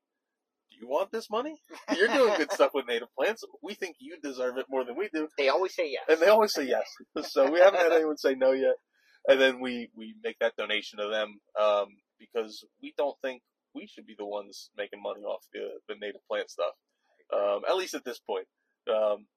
[0.71, 1.61] do you want this money?
[1.95, 3.43] You're doing good stuff with native plants.
[3.61, 6.03] We think you deserve it more than we do." They always say yes.
[6.09, 6.85] And they always say yes.
[7.29, 8.75] So we haven't had anyone say no yet.
[9.27, 11.87] And then we, we make that donation to them um,
[12.19, 13.41] because we don't think
[13.75, 16.73] we should be the ones making money off the, the native plant stuff.
[17.31, 18.47] Um, at least at this point.
[18.89, 19.27] Um,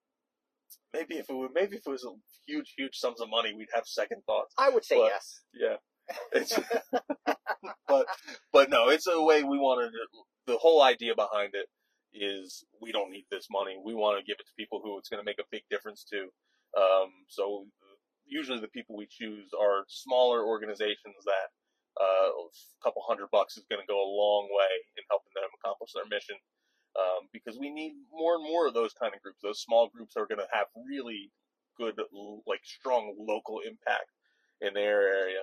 [0.93, 2.12] maybe if it were, maybe if it was a
[2.47, 4.55] huge, huge sums of money, we'd have second thoughts.
[4.59, 5.41] I would say But- yes.
[5.55, 5.77] Yeah.
[6.33, 6.59] It's,
[7.89, 8.07] but
[8.53, 9.93] but no, it's a way we wanted.
[9.93, 9.99] To,
[10.47, 11.68] the whole idea behind it
[12.12, 13.77] is we don't need this money.
[13.83, 16.05] We want to give it to people who it's going to make a big difference
[16.12, 16.29] to.
[16.77, 17.66] Um, so
[18.27, 21.49] usually the people we choose are smaller organizations that
[22.01, 25.49] uh, a couple hundred bucks is going to go a long way in helping them
[25.61, 26.37] accomplish their mission.
[26.99, 29.38] Um, because we need more and more of those kind of groups.
[29.43, 31.30] Those small groups are going to have really
[31.78, 31.95] good,
[32.47, 34.11] like strong local impact
[34.61, 35.40] in their area.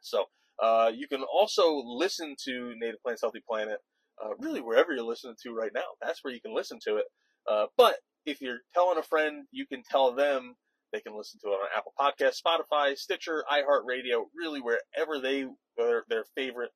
[0.00, 0.24] So
[0.60, 3.78] uh, you can also listen to Native Plants Healthy Planet
[4.22, 5.86] uh, really wherever you're listening to right now.
[6.02, 7.04] That's where you can listen to it.
[7.48, 7.96] Uh, but
[8.26, 10.54] if you're telling a friend, you can tell them
[10.92, 15.46] they can listen to it on Apple Podcasts, Spotify, Stitcher, iHeartRadio, really wherever they
[15.76, 16.70] their, their favorite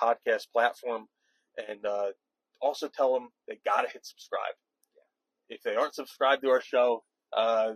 [0.00, 1.06] podcast platform.
[1.68, 2.08] And uh,
[2.64, 4.54] also tell them they gotta hit subscribe.
[5.48, 7.04] If they aren't subscribed to our show,
[7.36, 7.72] uh,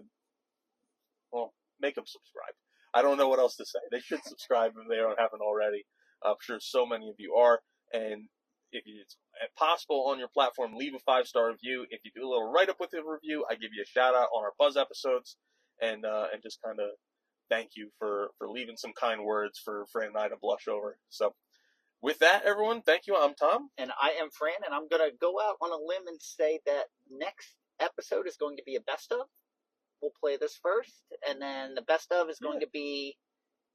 [1.33, 2.55] well, make them subscribe.
[2.95, 3.79] I don't know what else to say.
[3.91, 5.85] They should subscribe if they don't haven't already.
[6.25, 7.61] I'm sure so many of you are.
[7.93, 8.29] And
[8.73, 9.17] if it's
[9.57, 11.87] possible on your platform, leave a five star review.
[11.91, 14.15] If you do a little write up with a review, I give you a shout
[14.15, 15.37] out on our Buzz episodes,
[15.81, 16.89] and uh, and just kind of
[17.49, 20.99] thank you for for leaving some kind words for Fran and I to blush over.
[21.09, 21.35] So,
[22.03, 23.17] with that, everyone, thank you.
[23.17, 23.69] I'm Tom.
[23.79, 26.61] And I am Fran, and I'm going to go out on a limb and say
[26.67, 27.49] that next
[27.81, 29.27] episode is going to be a best of.
[30.01, 30.95] We'll play this first,
[31.29, 33.17] and then the best of is going to be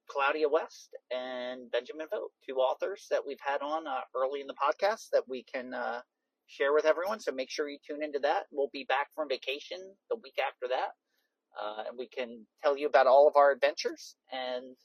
[0.09, 4.53] Claudia West and Benjamin Vogt, two authors that we've had on uh, early in the
[4.53, 5.99] podcast that we can uh,
[6.47, 7.19] share with everyone.
[7.19, 8.43] So make sure you tune into that.
[8.51, 10.91] We'll be back from vacation the week after that,
[11.61, 14.15] uh, and we can tell you about all of our adventures.
[14.31, 14.77] And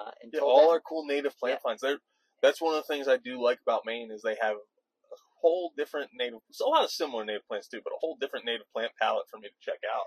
[0.00, 1.82] uh, Yeah, all then, our cool native plant finds.
[1.82, 1.98] They're,
[2.42, 5.72] that's one of the things I do like about Maine is they have a whole
[5.76, 8.92] different native, a lot of similar native plants too, but a whole different native plant
[9.00, 10.06] palette for me to check out.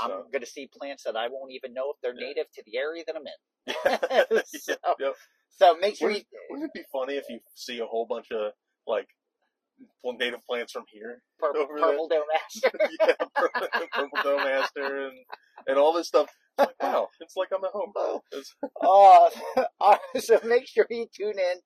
[0.00, 2.28] I'm going to see plants that I won't even know if they're Yeah.
[2.28, 3.74] native to the area that I'm in.
[4.10, 5.14] yeah, So- yep.
[5.50, 6.16] So make sure you.
[6.16, 8.52] Wouldn't, wouldn't it be funny if you see a whole bunch of
[8.86, 9.08] like
[10.04, 11.22] native plants from here?
[11.38, 11.90] Purple, over there.
[11.90, 12.70] purple dome aster.
[13.00, 15.18] yeah, purple, purple dome aster and
[15.66, 16.28] and all this stuff.
[16.58, 17.92] It's like, wow, it's like I'm at home.
[18.32, 19.30] It's- Oh,
[19.80, 21.56] uh, so make sure you tune in,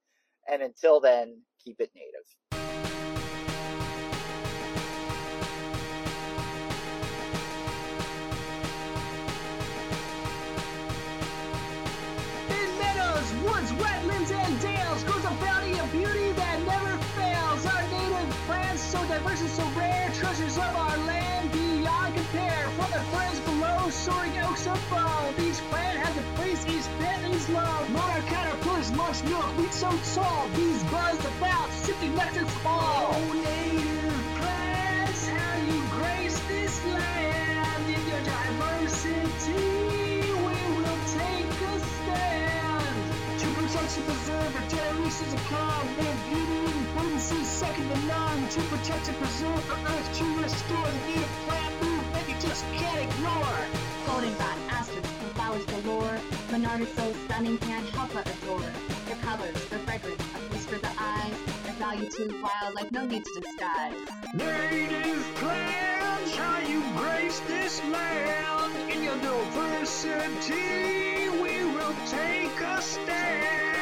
[0.50, 2.26] and until then, keep it native.
[12.50, 17.66] In meadows, woods, wetlands, and dales grows a bounty of beauty that never fails.
[17.66, 21.21] Our native plants, so diverse and so rare, treasures of our land
[24.02, 27.88] soaring oaks above, each plant has a place each Bentley's love.
[27.90, 33.14] Monarch caterpillars launch milk, wheat so tall, bees buzz about, sipping nectar from all.
[33.14, 39.70] Oh, native plants, how you grace this land in your diversity.
[40.46, 42.98] We will take a stand
[43.38, 45.86] to preserve to preserve our generations to come.
[45.94, 48.48] Their beauty and potency second to none.
[48.48, 51.91] To protect and preserve our earth to restore the native plant
[52.22, 53.58] that you just can't ignore.
[54.06, 56.18] Goldenrod, asters, and flowers galore.
[56.50, 58.60] Monarda is so stunning, can't help but adore.
[59.06, 61.34] Their colors, their fragrance, a feast for the eyes.
[61.64, 63.94] Their value to wildlife, no need to disguise.
[64.34, 68.90] Native plants, how you grace this land.
[68.90, 73.81] In your diversity, we will take a stand.